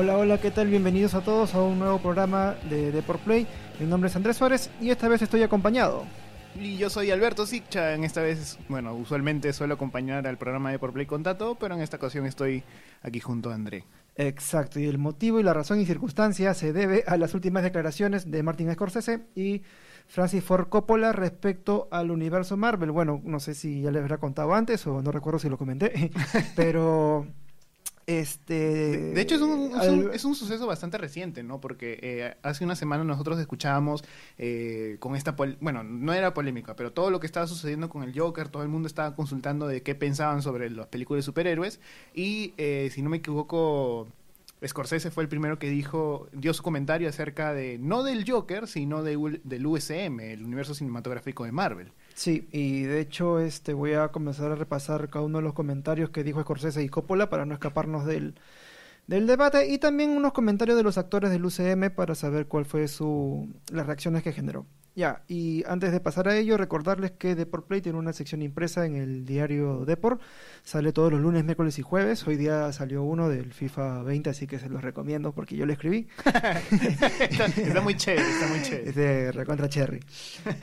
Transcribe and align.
Hola, 0.00 0.16
hola, 0.16 0.38
¿qué 0.38 0.50
tal? 0.50 0.68
Bienvenidos 0.68 1.12
a 1.12 1.20
todos 1.20 1.54
a 1.54 1.60
un 1.62 1.78
nuevo 1.78 1.98
programa 1.98 2.54
de 2.70 2.90
Deport 2.90 3.20
Play. 3.20 3.46
Mi 3.78 3.86
nombre 3.86 4.08
es 4.08 4.16
Andrés 4.16 4.38
Suárez 4.38 4.70
y 4.80 4.88
esta 4.88 5.08
vez 5.08 5.20
estoy 5.20 5.42
acompañado. 5.42 6.06
Y 6.58 6.78
yo 6.78 6.88
soy 6.88 7.10
Alberto 7.10 7.44
Siccha, 7.44 7.92
en 7.92 8.04
esta 8.04 8.22
vez, 8.22 8.58
bueno, 8.70 8.94
usualmente 8.94 9.52
suelo 9.52 9.74
acompañar 9.74 10.26
al 10.26 10.38
programa 10.38 10.70
de 10.70 10.78
Por 10.78 10.94
Play 10.94 11.04
con 11.04 11.22
Tato, 11.22 11.56
pero 11.56 11.74
en 11.74 11.82
esta 11.82 11.98
ocasión 11.98 12.24
estoy 12.24 12.62
aquí 13.02 13.20
junto 13.20 13.50
a 13.50 13.54
André. 13.54 13.84
Exacto, 14.16 14.80
y 14.80 14.86
el 14.86 14.96
motivo 14.96 15.38
y 15.38 15.42
la 15.42 15.52
razón 15.52 15.78
y 15.78 15.84
circunstancia 15.84 16.54
se 16.54 16.72
debe 16.72 17.04
a 17.06 17.18
las 17.18 17.34
últimas 17.34 17.62
declaraciones 17.62 18.30
de 18.30 18.42
Martin 18.42 18.72
Scorsese 18.72 19.26
y 19.34 19.64
Francis 20.06 20.42
Ford 20.42 20.70
Coppola 20.70 21.12
respecto 21.12 21.88
al 21.90 22.10
universo 22.10 22.56
Marvel. 22.56 22.90
Bueno, 22.90 23.20
no 23.22 23.38
sé 23.38 23.54
si 23.54 23.82
ya 23.82 23.90
les 23.90 24.00
habrá 24.00 24.16
contado 24.16 24.54
antes 24.54 24.86
o 24.86 25.02
no 25.02 25.12
recuerdo 25.12 25.38
si 25.38 25.50
lo 25.50 25.58
comenté, 25.58 26.10
pero 26.56 27.26
este, 28.10 28.54
de, 29.14 29.20
hecho, 29.20 29.36
es 29.36 29.40
un, 29.40 30.10
es, 30.12 30.24
un, 30.24 30.34
suceso 30.34 30.66
bastante 30.66 30.98
reciente, 30.98 31.44
¿no? 31.44 31.60
Porque 31.60 31.96
eh, 32.02 32.34
hace 32.42 32.64
una 32.64 32.74
semana 32.74 33.04
nosotros 33.04 33.38
escuchábamos 33.38 34.02
eh, 34.36 34.96
con 34.98 35.14
esta. 35.14 35.36
Bueno, 35.60 35.84
no 35.84 36.12
era 36.12 36.34
polémica, 36.34 36.74
pero 36.74 36.92
todo 36.92 37.10
lo 37.10 37.20
que 37.20 37.28
estaba 37.28 37.46
sucediendo 37.46 37.88
con 37.88 38.02
el 38.02 38.18
Joker, 38.18 38.48
todo 38.48 38.64
el 38.64 38.68
mundo 38.68 38.88
estaba 38.88 39.14
consultando 39.14 39.68
de 39.68 39.84
qué 39.84 39.94
pensaban 39.94 40.42
sobre 40.42 40.70
las 40.70 40.88
películas 40.88 41.20
de 41.20 41.26
superhéroes. 41.26 41.78
Y 42.12 42.52
eh, 42.56 42.90
si 42.92 43.00
no 43.00 43.10
me 43.10 43.18
equivoco, 43.18 44.08
Scorsese 44.66 45.10
fue 45.10 45.22
el 45.22 45.28
primero 45.28 45.58
que 45.58 45.70
dijo, 45.70 46.28
dio 46.32 46.52
su 46.52 46.62
comentario 46.62 47.08
acerca 47.08 47.54
de, 47.54 47.78
no 47.78 48.02
del 48.02 48.30
Joker, 48.30 48.66
sino 48.66 49.02
de, 49.02 49.40
del 49.42 49.66
USM, 49.66 50.20
el 50.20 50.44
universo 50.44 50.74
cinematográfico 50.74 51.44
de 51.44 51.52
Marvel. 51.52 51.92
Sí, 52.14 52.48
y 52.52 52.82
de 52.82 53.00
hecho 53.00 53.40
este 53.40 53.72
voy 53.72 53.94
a 53.94 54.08
comenzar 54.08 54.52
a 54.52 54.56
repasar 54.56 55.08
cada 55.08 55.24
uno 55.24 55.38
de 55.38 55.44
los 55.44 55.54
comentarios 55.54 56.10
que 56.10 56.24
dijo 56.24 56.42
Scorsese 56.42 56.82
y 56.82 56.88
Coppola 56.88 57.30
para 57.30 57.46
no 57.46 57.54
escaparnos 57.54 58.04
del, 58.04 58.34
del 59.06 59.26
debate 59.26 59.68
y 59.68 59.78
también 59.78 60.10
unos 60.10 60.32
comentarios 60.32 60.76
de 60.76 60.82
los 60.82 60.98
actores 60.98 61.30
del 61.30 61.44
UCM 61.44 61.90
para 61.94 62.14
saber 62.14 62.46
cuál 62.46 62.66
fue 62.66 62.86
su 62.88 63.48
las 63.72 63.86
reacciones 63.86 64.22
que 64.22 64.32
generó. 64.32 64.66
Ya, 64.96 65.22
y 65.28 65.62
antes 65.66 65.92
de 65.92 66.00
pasar 66.00 66.28
a 66.28 66.36
ello, 66.36 66.56
recordarles 66.56 67.12
que 67.12 67.34
Deport 67.34 67.66
Play 67.66 67.80
tiene 67.80 67.98
una 67.98 68.12
sección 68.12 68.42
impresa 68.42 68.84
en 68.86 68.96
el 68.96 69.24
diario 69.24 69.84
Deport. 69.84 70.20
Sale 70.64 70.92
todos 70.92 71.12
los 71.12 71.20
lunes, 71.20 71.44
miércoles 71.44 71.78
y 71.78 71.82
jueves. 71.82 72.26
Hoy 72.26 72.36
día 72.36 72.72
salió 72.72 73.02
uno 73.02 73.28
del 73.28 73.52
FIFA 73.52 74.02
20, 74.02 74.30
así 74.30 74.46
que 74.46 74.58
se 74.58 74.68
los 74.68 74.82
recomiendo 74.82 75.32
porque 75.32 75.56
yo 75.56 75.64
lo 75.64 75.72
escribí. 75.72 76.08
está, 76.26 77.80
muy 77.80 77.96
chévere, 77.96 78.28
está 78.28 78.46
muy 78.48 78.62
chévere. 78.62 78.88
Es 78.88 78.94
de 78.96 79.32
recontra 79.32 79.68
cherry. 79.68 80.00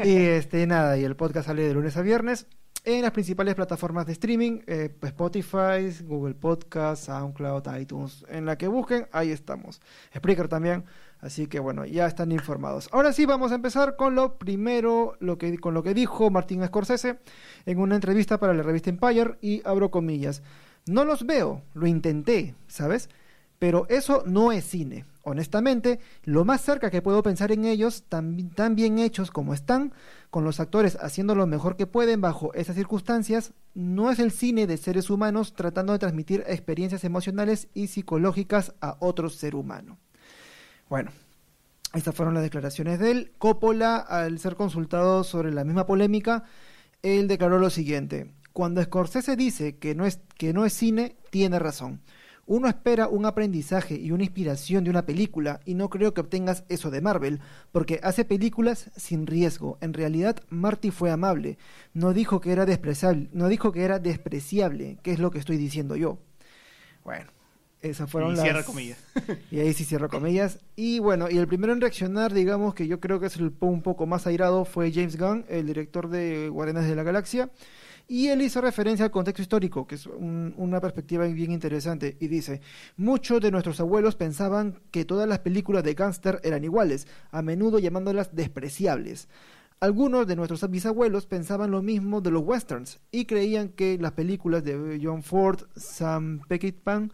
Y 0.03 0.15
este, 0.17 0.67
nada, 0.67 0.97
y 0.97 1.03
el 1.05 1.15
podcast 1.15 1.47
sale 1.47 1.63
de 1.63 1.73
lunes 1.73 1.95
a 1.95 2.01
viernes 2.01 2.47
en 2.83 3.01
las 3.01 3.11
principales 3.11 3.55
plataformas 3.55 4.05
de 4.05 4.13
streaming, 4.13 4.61
eh, 4.67 4.89
Spotify, 5.01 5.91
Google 6.03 6.35
Podcast, 6.35 7.05
SoundCloud, 7.05 7.63
iTunes, 7.79 8.25
en 8.29 8.45
la 8.45 8.57
que 8.57 8.67
busquen, 8.67 9.07
ahí 9.11 9.31
estamos. 9.31 9.81
Spreaker 10.15 10.47
también. 10.47 10.85
Así 11.19 11.47
que 11.47 11.59
bueno, 11.59 11.85
ya 11.85 12.05
están 12.05 12.31
informados. 12.31 12.89
Ahora 12.91 13.11
sí 13.11 13.25
vamos 13.25 13.51
a 13.51 13.55
empezar 13.55 13.95
con 13.95 14.15
lo 14.15 14.37
primero, 14.37 15.15
lo 15.19 15.37
que, 15.37 15.57
con 15.57 15.73
lo 15.73 15.83
que 15.83 15.93
dijo 15.93 16.29
Martín 16.29 16.65
Scorsese 16.65 17.19
en 17.65 17.79
una 17.79 17.95
entrevista 17.95 18.39
para 18.39 18.53
la 18.53 18.63
revista 18.63 18.89
Empire 18.89 19.37
y 19.41 19.61
abro 19.65 19.89
comillas. 19.89 20.43
No 20.85 21.05
los 21.05 21.25
veo, 21.25 21.63
lo 21.73 21.87
intenté, 21.87 22.55
¿sabes? 22.67 23.09
Pero 23.59 23.87
eso 23.89 24.23
no 24.25 24.51
es 24.51 24.63
cine. 24.63 25.05
Honestamente, 25.29 25.99
lo 26.23 26.45
más 26.45 26.61
cerca 26.61 26.89
que 26.89 27.01
puedo 27.01 27.21
pensar 27.21 27.51
en 27.51 27.65
ellos, 27.65 28.05
tan, 28.07 28.37
bien 28.77 28.97
hechos 28.97 29.29
como 29.29 29.53
están, 29.53 29.91
con 30.29 30.45
los 30.45 30.61
actores 30.61 30.97
haciendo 31.01 31.35
lo 31.35 31.45
mejor 31.45 31.75
que 31.75 31.85
pueden 31.85 32.21
bajo 32.21 32.53
esas 32.53 32.77
circunstancias, 32.77 33.51
no 33.73 34.09
es 34.09 34.19
el 34.19 34.31
cine 34.31 34.67
de 34.67 34.77
seres 34.77 35.09
humanos 35.09 35.53
tratando 35.53 35.91
de 35.91 35.99
transmitir 35.99 36.45
experiencias 36.47 37.03
emocionales 37.03 37.67
y 37.73 37.87
psicológicas 37.87 38.73
a 38.79 38.95
otro 39.01 39.29
ser 39.29 39.55
humano. 39.55 39.97
Bueno, 40.87 41.11
estas 41.93 42.15
fueron 42.15 42.33
las 42.33 42.43
declaraciones 42.43 42.97
de 42.97 43.11
él. 43.11 43.33
Coppola, 43.37 43.97
al 43.97 44.39
ser 44.39 44.55
consultado 44.55 45.25
sobre 45.25 45.51
la 45.51 45.65
misma 45.65 45.85
polémica, 45.85 46.45
él 47.03 47.27
declaró 47.27 47.59
lo 47.59 47.69
siguiente. 47.69 48.31
Cuando 48.53 48.81
Scorsese 48.81 49.35
dice 49.35 49.75
que 49.77 49.93
no 49.93 50.05
es, 50.05 50.21
que 50.37 50.53
no 50.53 50.63
es 50.63 50.71
cine, 50.71 51.17
tiene 51.31 51.59
razón. 51.59 52.01
Uno 52.49 52.69
espera 52.69 53.09
un 53.09 53.25
aprendizaje 53.25 53.95
y 53.95 54.11
una 54.11 54.23
inspiración 54.23 54.85
de 54.85 54.89
una 54.89 55.05
película 55.05 55.59
y 55.65 55.73
no 55.73 55.89
creo 55.89 56.13
que 56.13 56.21
obtengas 56.21 56.63
eso 56.69 56.89
de 56.89 57.01
Marvel, 57.01 57.41
porque 57.73 57.99
hace 58.03 58.23
películas 58.23 58.89
sin 58.95 59.27
riesgo. 59.27 59.77
En 59.81 59.93
realidad, 59.93 60.41
Marty 60.49 60.91
fue 60.91 61.11
amable. 61.11 61.57
No 61.93 62.13
dijo 62.13 62.39
que 62.39 62.53
era 62.53 62.65
despreciable, 62.65 63.27
no 63.33 63.49
dijo 63.49 63.73
que 63.73 63.83
era 63.83 63.99
despreciable, 63.99 64.97
que 65.03 65.11
es 65.11 65.19
lo 65.19 65.29
que 65.29 65.39
estoy 65.39 65.57
diciendo 65.57 65.97
yo. 65.97 66.19
Bueno, 67.03 67.29
esas 67.81 68.09
fueron 68.09 68.33
y 68.33 68.37
cierra 68.37 68.63
comillas. 68.63 68.97
y 69.51 69.59
ahí 69.59 69.73
sí 69.73 69.83
cierro 69.83 70.07
comillas. 70.07 70.59
Y 70.77 70.99
bueno, 70.99 71.29
y 71.29 71.37
el 71.37 71.47
primero 71.47 71.73
en 71.73 71.81
reaccionar, 71.81 72.33
digamos 72.33 72.73
que 72.73 72.87
yo 72.87 73.01
creo 73.01 73.19
que 73.19 73.25
es 73.25 73.35
el 73.35 73.53
un 73.59 73.81
poco 73.81 74.05
más 74.05 74.25
airado, 74.25 74.63
fue 74.63 74.93
James 74.93 75.17
Gunn, 75.17 75.43
el 75.49 75.67
director 75.67 76.07
de 76.07 76.47
Guardianes 76.47 76.87
de 76.87 76.95
la 76.95 77.03
Galaxia. 77.03 77.49
Y 78.09 78.27
él 78.27 78.41
hizo 78.41 78.61
referencia 78.61 79.03
al 79.03 79.11
contexto 79.11 79.41
histórico, 79.41 79.85
que 79.85 79.95
es 79.95 80.05
una 80.07 80.79
perspectiva 80.79 81.25
bien 81.25 81.51
interesante, 81.51 82.15
y 82.21 82.27
dice, 82.27 82.61
muchos 82.95 83.41
de 83.41 83.51
nuestros 83.51 83.81
abuelos 83.81 84.15
pensaban 84.15 84.79
que 84.91 85.03
todas 85.03 85.27
las 85.27 85.39
películas 85.39 85.83
de 85.83 85.93
gángster 85.93 86.39
eran 86.43 86.63
iguales, 86.63 87.05
a 87.31 87.41
menudo 87.41 87.79
llamándolas 87.79 88.33
despreciables. 88.33 89.27
Algunos 89.81 90.25
de 90.25 90.37
nuestros 90.37 90.67
bisabuelos 90.71 91.27
pensaban 91.27 91.69
lo 91.69 91.83
mismo 91.83 92.21
de 92.21 92.31
los 92.31 92.43
westerns 92.43 92.99
y 93.11 93.25
creían 93.25 93.69
que 93.69 93.97
las 93.99 94.13
películas 94.13 94.63
de 94.63 94.99
John 95.03 95.21
Ford, 95.21 95.63
Sam 95.75 96.39
Peckinpah, 96.47 97.09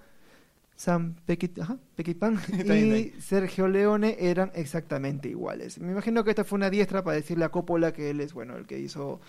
Sam 0.76 1.16
Peckinpah 1.26 2.34
y 2.76 3.14
Sergio 3.20 3.68
Leone 3.68 4.16
eran 4.20 4.52
exactamente 4.54 5.28
iguales. 5.28 5.80
Me 5.80 5.92
imagino 5.92 6.24
que 6.24 6.30
esta 6.30 6.44
fue 6.44 6.58
una 6.58 6.70
diestra 6.70 7.04
para 7.04 7.18
decirle 7.18 7.46
a 7.46 7.50
Coppola 7.50 7.92
que 7.92 8.12
él 8.12 8.22
es 8.22 8.34
bueno 8.34 8.56
el 8.56 8.66
que 8.66 8.80
hizo 8.80 9.20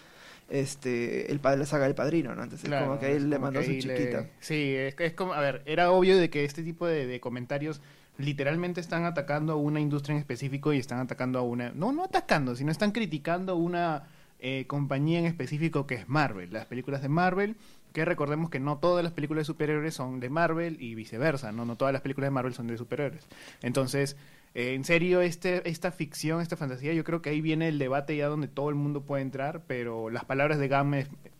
este 0.49 1.31
el 1.33 1.41
padre 1.41 1.61
la 1.61 1.67
saga 1.67 1.85
del 1.85 1.95
padrino, 1.95 2.35
¿no? 2.35 2.43
Entonces 2.43 2.71
como 2.71 2.99
que 2.99 3.17
él 3.17 3.31
le 3.31 3.39
mandó 3.39 3.63
su 3.63 3.73
chiquita. 3.73 4.29
Sí, 4.41 4.75
es, 4.75 5.13
como, 5.15 5.35
a 5.35 5.41
ver, 5.41 5.63
era 5.67 5.91
obvio 5.91 6.19
de 6.19 6.31
que 6.31 6.45
este 6.45 6.63
tipo 6.63 6.87
de, 6.87 7.21
comentarios 7.21 7.81
literalmente 8.19 8.81
están 8.81 9.05
atacando 9.05 9.55
a 9.55 9.57
una 9.57 9.81
industria 9.81 10.15
en 10.15 10.21
específico 10.21 10.73
y 10.73 10.79
están 10.79 11.01
atacando 11.01 11.39
a 11.39 11.43
una, 11.43 11.73
no, 11.73 11.93
no 11.93 12.05
atacando, 12.05 12.55
sino 12.55 12.71
están 12.71 12.93
criticando 12.93 13.57
una 13.57 14.05
eh, 14.39 14.67
compañía 14.67 15.19
en 15.19 15.27
específico 15.27 15.87
que 15.87 15.97
es 15.97 16.09
Marvel, 16.09 16.53
las 16.53 16.67
películas 16.67 17.03
de 17.03 17.09
Marvel, 17.09 17.57
que 17.95 18.05
recordemos 18.05 18.51
que 18.51 18.59
no 18.59 18.79
todas 18.79 19.05
las 19.05 19.13
películas 19.13 19.43
de 19.43 19.45
superhéroes 19.47 19.95
son 19.95 20.19
de 20.19 20.29
Marvel 20.29 20.77
y 20.81 20.97
viceversa, 20.97 21.53
no, 21.53 21.65
no 21.65 21.77
todas 21.77 21.93
las 21.93 22.03
películas 22.03 22.27
de 22.27 22.33
Marvel 22.33 22.53
son 22.53 22.67
de 22.67 22.77
superhéroes. 22.77 23.25
Entonces, 23.63 24.17
en 24.55 24.83
serio, 24.85 25.21
este, 25.21 25.69
esta 25.69 25.93
ficción, 25.93 26.41
esta 26.41 26.57
fantasía, 26.57 26.93
yo 26.93 27.05
creo 27.05 27.23
que 27.23 27.31
ahí 27.31 27.41
viene 27.41 27.69
el 27.69 27.79
debate 27.79 28.17
ya 28.17 28.27
donde 28.27 28.49
todo 28.49 28.69
el 28.69 28.75
mundo 28.75 29.03
puede 29.03 29.23
entrar, 29.23 29.63
pero 29.69 30.11
las 30.11 30.25
palabras 30.25 30.59
de, 30.59 30.69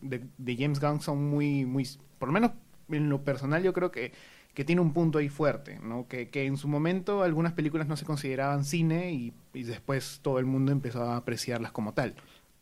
de, 0.01 0.57
James 0.57 0.79
Gunn 0.79 1.01
son 1.01 1.29
muy, 1.29 1.65
muy, 1.65 1.89
por 2.21 2.29
lo 2.29 2.33
menos 2.33 2.53
en 2.89 3.09
lo 3.09 3.25
personal 3.25 3.65
yo 3.65 3.73
creo 3.73 3.91
que, 3.91 4.13
que 4.55 4.65
tiene 4.65 4.81
un 4.81 4.93
punto 4.93 5.19
ahí 5.19 5.29
fuerte, 5.29 5.81
¿no? 5.83 6.07
Que, 6.07 6.29
que 6.29 6.47
en 6.47 6.57
su 6.57 6.69
momento 6.69 7.25
algunas 7.25 7.53
películas 7.53 7.89
no 7.89 7.97
se 7.97 8.05
consideraban 8.05 8.65
cine 8.65 9.13
y, 9.13 9.33
y 9.55 9.65
después 9.65 10.21
todo 10.23 10.39
el 10.39 10.47
mundo 10.47 10.71
empezó 10.71 11.03
a 11.03 11.17
apreciarlas 11.17 11.73
como 11.73 11.95
tal. 11.95 12.15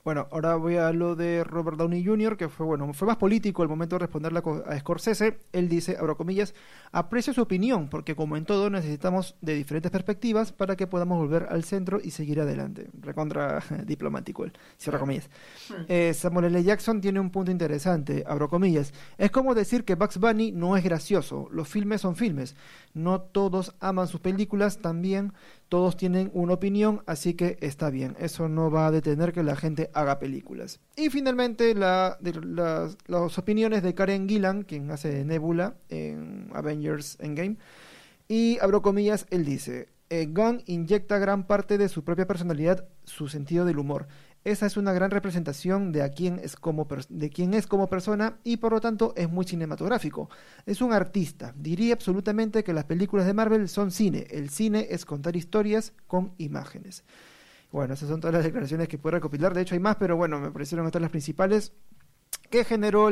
Bueno, 0.05 0.27
ahora 0.33 0.57
voy 0.57 0.75
a 0.79 0.91
lo 0.91 1.15
de 1.15 1.45
Robert 1.45 1.77
Downey 1.77 2.05
Jr., 2.05 2.37
que 2.37 2.49
fue 2.49 2.67
bueno, 2.67 2.93
fue 2.93 3.07
más 3.07 3.19
político 3.19 3.63
al 3.63 3.69
momento 3.69 3.95
de 3.95 4.01
responderle 4.01 4.43
a 4.67 4.79
Scorsese. 4.81 5.39
Él 5.53 5.69
dice, 5.69 5.97
abro 5.97 6.17
comillas, 6.17 6.55
aprecio 6.91 7.33
su 7.33 7.41
opinión, 7.41 7.89
porque 7.89 8.17
como 8.17 8.37
en 8.37 8.45
todo 8.45 8.69
necesitamos 8.69 9.37
de 9.41 9.55
diferentes 9.55 9.93
perspectivas 9.93 10.51
para 10.51 10.75
que 10.75 10.89
podamos 10.89 11.19
volver 11.19 11.47
al 11.51 11.63
centro 11.63 12.01
y 12.03 12.11
seguir 12.11 12.41
adelante. 12.41 12.91
Recontra 13.01 13.63
diplomático 13.87 14.45
él, 14.45 14.53
cierro 14.77 14.99
comillas. 14.99 15.31
Eh, 15.87 16.13
Samuel 16.15 16.47
L. 16.47 16.65
Jackson 16.65 17.01
tiene 17.01 17.21
un 17.21 17.31
punto 17.31 17.53
interesante, 17.53 18.25
abro 18.27 18.49
comillas. 18.49 18.93
Es 19.19 19.31
como 19.31 19.55
decir 19.55 19.85
que 19.85 19.95
Bugs 19.95 20.19
Bunny 20.19 20.51
no 20.51 20.77
es 20.77 20.83
gracioso, 20.83 21.49
los 21.53 21.69
filmes 21.69 22.01
son 22.01 22.17
filmes. 22.17 22.57
No 22.93 23.21
todos 23.21 23.77
aman 23.79 24.09
sus 24.09 24.19
películas, 24.19 24.79
también 24.79 25.33
todos 25.73 25.97
tienen 25.97 26.31
una 26.35 26.53
opinión, 26.53 27.03
así 27.07 27.33
que 27.33 27.57
está 27.63 27.89
bien. 27.89 28.15
Eso 28.21 28.47
no 28.47 28.71
va 28.71 28.89
a 28.89 28.91
detener 28.91 29.33
que 29.33 29.43
la 29.43 29.57
gente 29.57 29.89
haga 29.95 30.19
películas. 30.19 30.81
Y 30.97 31.09
finalmente, 31.09 31.75
la, 31.75 32.19
las 33.07 33.39
opiniones 33.39 33.83
de 33.83 33.95
Karen 33.95 34.29
Gillan, 34.29 34.65
quien 34.65 34.91
hace 34.91 35.25
Nebula 35.25 35.77
en 35.89 36.51
Avengers 36.53 37.17
Endgame. 37.21 37.57
Y 38.29 38.59
abro 38.61 38.83
comillas, 38.83 39.27
él 39.31 39.47
dice: 39.47 39.89
eh, 40.11 40.27
Gunn 40.27 40.63
inyecta 40.67 41.17
gran 41.17 41.47
parte 41.47 41.79
de 41.79 41.89
su 41.89 42.05
propia 42.05 42.27
personalidad, 42.27 42.87
su 43.05 43.29
sentido 43.29 43.65
del 43.65 43.79
humor. 43.79 44.09
Esa 44.45 44.67
es 44.67 44.77
una 44.77 44.93
gran 44.93 45.13
representación 45.13 45.93
de, 45.93 46.03
a 46.03 46.11
quién 46.11 46.41
es 46.43 46.57
como 46.57 46.89
de 47.09 47.31
quién 47.31 47.55
es 47.55 47.69
como 47.69 47.89
persona 47.89 48.39
y 48.43 48.57
por 48.57 48.73
lo 48.73 48.81
tanto 48.81 49.15
es 49.17 49.31
muy 49.31 49.45
cinematográfico. 49.45 50.31
Es 50.67 50.81
un 50.81 50.93
artista. 50.93 51.55
Diría 51.57 51.95
absolutamente 51.95 52.65
que 52.65 52.73
las 52.73 52.85
películas 52.85 53.27
de 53.27 53.35
Marvel 53.35 53.69
son 53.69 53.93
cine. 53.93 54.27
El 54.31 54.51
cine 54.51 54.89
es 54.91 55.05
contar 55.05 55.37
historias 55.37 55.93
con 56.09 56.33
imágenes. 56.39 57.05
Bueno, 57.71 57.95
esas 57.95 58.09
son 58.09 58.21
todas 58.21 58.35
las 58.35 58.45
declaraciones 58.45 58.89
que 58.89 58.99
puedo 58.99 59.15
recopilar. 59.15 59.55
De 59.55 59.63
hecho 59.63 59.77
hay 59.77 59.81
más, 59.81 59.97
pero 59.97 60.17
bueno, 60.17 60.41
me 60.41 60.51
parecieron 60.51 60.87
estas 60.87 61.03
las 61.03 61.13
principales 61.13 61.73
que 62.51 62.65
generó 62.65 63.11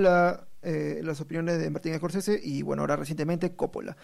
eh, 0.63 1.01
las 1.05 1.21
opiniones 1.21 1.61
de 1.61 1.71
Martín 1.71 1.95
Scorsese 1.97 2.41
y 2.43 2.63
bueno, 2.63 2.83
ahora 2.83 2.97
recientemente 2.97 3.55
Coppola. 3.55 3.97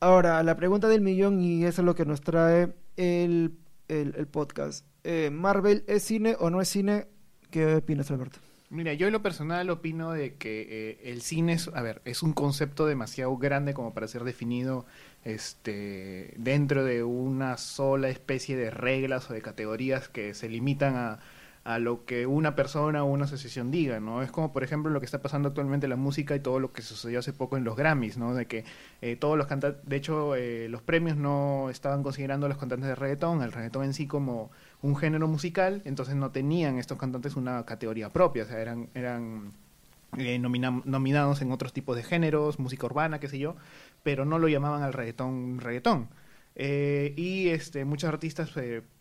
Ahora, 0.00 0.42
la 0.42 0.56
pregunta 0.56 0.88
del 0.88 1.00
millón, 1.02 1.40
y 1.40 1.64
eso 1.64 1.82
es 1.82 1.86
lo 1.86 1.94
que 1.94 2.04
nos 2.04 2.20
trae 2.20 2.74
el, 2.96 3.58
el 3.88 4.26
podcast. 4.26 4.84
Eh, 5.10 5.30
¿Marvel 5.30 5.84
es 5.86 6.02
cine 6.02 6.36
o 6.38 6.50
no 6.50 6.60
es 6.60 6.68
cine? 6.68 7.06
¿Qué 7.50 7.76
opinas, 7.76 8.10
Alberto? 8.10 8.40
Mira, 8.68 8.92
yo 8.92 9.06
en 9.06 9.14
lo 9.14 9.22
personal 9.22 9.70
opino 9.70 10.12
de 10.12 10.34
que 10.34 10.66
eh, 10.68 11.00
el 11.10 11.22
cine 11.22 11.54
es, 11.54 11.68
a 11.68 11.80
ver, 11.80 12.02
es 12.04 12.22
un 12.22 12.34
concepto 12.34 12.84
demasiado 12.84 13.34
grande 13.38 13.72
como 13.72 13.94
para 13.94 14.06
ser 14.06 14.24
definido 14.24 14.84
este, 15.24 16.34
dentro 16.36 16.84
de 16.84 17.04
una 17.04 17.56
sola 17.56 18.10
especie 18.10 18.54
de 18.54 18.70
reglas 18.70 19.30
o 19.30 19.32
de 19.32 19.40
categorías 19.40 20.10
que 20.10 20.34
se 20.34 20.50
limitan 20.50 20.94
a, 20.96 21.20
a 21.68 21.78
lo 21.78 22.06
que 22.06 22.26
una 22.26 22.56
persona 22.56 23.04
o 23.04 23.06
una 23.06 23.26
asociación 23.26 23.70
diga, 23.70 24.00
¿no? 24.00 24.22
Es 24.22 24.30
como, 24.30 24.54
por 24.54 24.64
ejemplo, 24.64 24.90
lo 24.90 25.00
que 25.00 25.04
está 25.04 25.20
pasando 25.20 25.48
actualmente 25.50 25.84
en 25.84 25.90
la 25.90 25.96
música 25.96 26.34
y 26.34 26.40
todo 26.40 26.60
lo 26.60 26.72
que 26.72 26.80
sucedió 26.80 27.18
hace 27.18 27.34
poco 27.34 27.58
en 27.58 27.64
los 27.64 27.76
Grammys, 27.76 28.16
¿no? 28.16 28.34
De 28.34 28.46
que 28.46 28.64
eh, 29.02 29.16
todos 29.16 29.36
los 29.36 29.46
cantantes, 29.46 29.86
de 29.86 29.96
hecho, 29.96 30.34
eh, 30.34 30.68
los 30.70 30.80
premios 30.80 31.18
no 31.18 31.68
estaban 31.68 32.02
considerando 32.02 32.46
a 32.46 32.48
los 32.48 32.56
cantantes 32.56 32.88
de 32.88 32.94
reggaetón, 32.94 33.42
el 33.42 33.52
reggaetón 33.52 33.84
en 33.84 33.92
sí 33.92 34.06
como 34.06 34.50
un 34.80 34.96
género 34.96 35.28
musical, 35.28 35.82
entonces 35.84 36.14
no 36.14 36.30
tenían 36.30 36.78
estos 36.78 36.96
cantantes 36.96 37.36
una 37.36 37.64
categoría 37.66 38.08
propia, 38.08 38.44
o 38.44 38.46
sea, 38.46 38.60
eran, 38.60 38.88
eran 38.94 39.52
eh, 40.16 40.38
nomina- 40.38 40.82
nominados 40.86 41.42
en 41.42 41.52
otros 41.52 41.74
tipos 41.74 41.96
de 41.96 42.02
géneros, 42.02 42.58
música 42.58 42.86
urbana, 42.86 43.20
qué 43.20 43.28
sé 43.28 43.38
yo, 43.38 43.56
pero 44.02 44.24
no 44.24 44.38
lo 44.38 44.48
llamaban 44.48 44.82
al 44.82 44.94
reggaetón 44.94 45.60
reggaetón. 45.60 46.08
Eh, 46.60 47.12
y 47.16 47.50
este, 47.50 47.84
muchos 47.84 48.08
artistas 48.08 48.50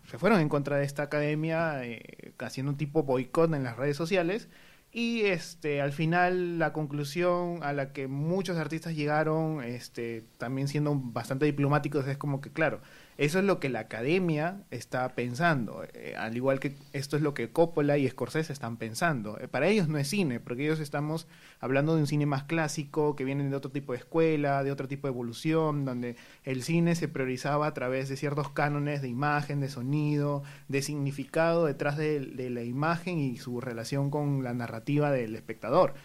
se 0.07 0.18
fueron 0.18 0.39
en 0.39 0.50
contra 0.50 0.77
de 0.77 0.86
esta 0.86 1.04
academia, 1.04 1.83
eh, 1.83 2.33
haciendo 2.39 2.71
un 2.71 2.77
tipo 2.77 3.04
boicot 3.04 3.54
en 3.54 3.63
las 3.63 3.77
redes 3.77 3.98
sociales. 3.98 4.48
Y 4.92 5.25
este, 5.25 5.81
al 5.81 5.92
final 5.92 6.59
la 6.59 6.71
conclusión 6.74 7.59
a 7.62 7.74
la 7.74 7.92
que 7.92 8.07
muchos 8.07 8.57
artistas 8.57 8.95
llegaron, 8.95 9.62
este, 9.63 10.24
también 10.38 10.69
siendo 10.69 10.95
bastante 10.95 11.45
diplomáticos, 11.45 12.07
es 12.07 12.18
como 12.18 12.39
que, 12.39 12.51
claro, 12.51 12.81
eso 13.18 13.40
es 13.40 13.46
lo 13.46 13.60
que 13.60 13.69
la 13.69 13.80
academia 13.80 14.64
está 14.69 15.16
pensando, 15.16 15.84
eh, 15.94 16.14
al 16.16 16.36
igual 16.36 16.60
que 16.60 16.75
esto 16.94 17.16
es 17.16 17.24
lo 17.24 17.34
que 17.34 17.50
Coppola 17.50 17.98
y 17.98 18.08
Scorsese 18.08 18.54
están 18.54 18.78
pensando. 18.78 19.40
Eh, 19.40 19.48
para 19.48 19.68
ellos 19.68 19.88
no 19.88 19.98
es 19.98 20.08
cine, 20.08 20.40
porque 20.40 20.66
ellos 20.66 20.80
estamos 20.80 21.28
hablando 21.60 21.96
de 21.96 22.02
un 22.02 22.08
cine 22.08 22.28
más 22.28 22.44
clásico, 22.44 23.16
que 23.16 23.24
viene 23.24 23.50
de 23.50 23.56
otro 23.56 23.72
tipo 23.72 23.94
de 23.94 23.98
escuela, 23.98 24.64
de 24.64 24.72
otro 24.72 24.88
tipo 24.88 25.08
de 25.08 25.14
evolución, 25.14 25.84
donde 25.84 26.16
el 26.44 26.62
cine 26.62 26.94
se 26.94 27.08
priorizaba 27.08 27.66
a 27.66 27.74
través 27.74 28.08
de 28.08 28.18
ciertos 28.18 28.52
cánones 28.52 29.02
de 29.02 29.08
imagen, 29.08 29.62
de 29.62 29.69
sonido, 29.69 30.44
de 30.68 30.84
significado 30.84 31.66
detrás 31.66 31.98
de, 31.98 32.19
de 32.19 32.52
la 32.52 32.62
imagen 32.62 33.18
y 33.18 33.38
su 33.38 33.62
relación 33.62 34.12
con 34.12 34.44
la 34.44 34.54
narrativa 34.54 35.10
del 35.10 35.36
espectador. 35.36 35.96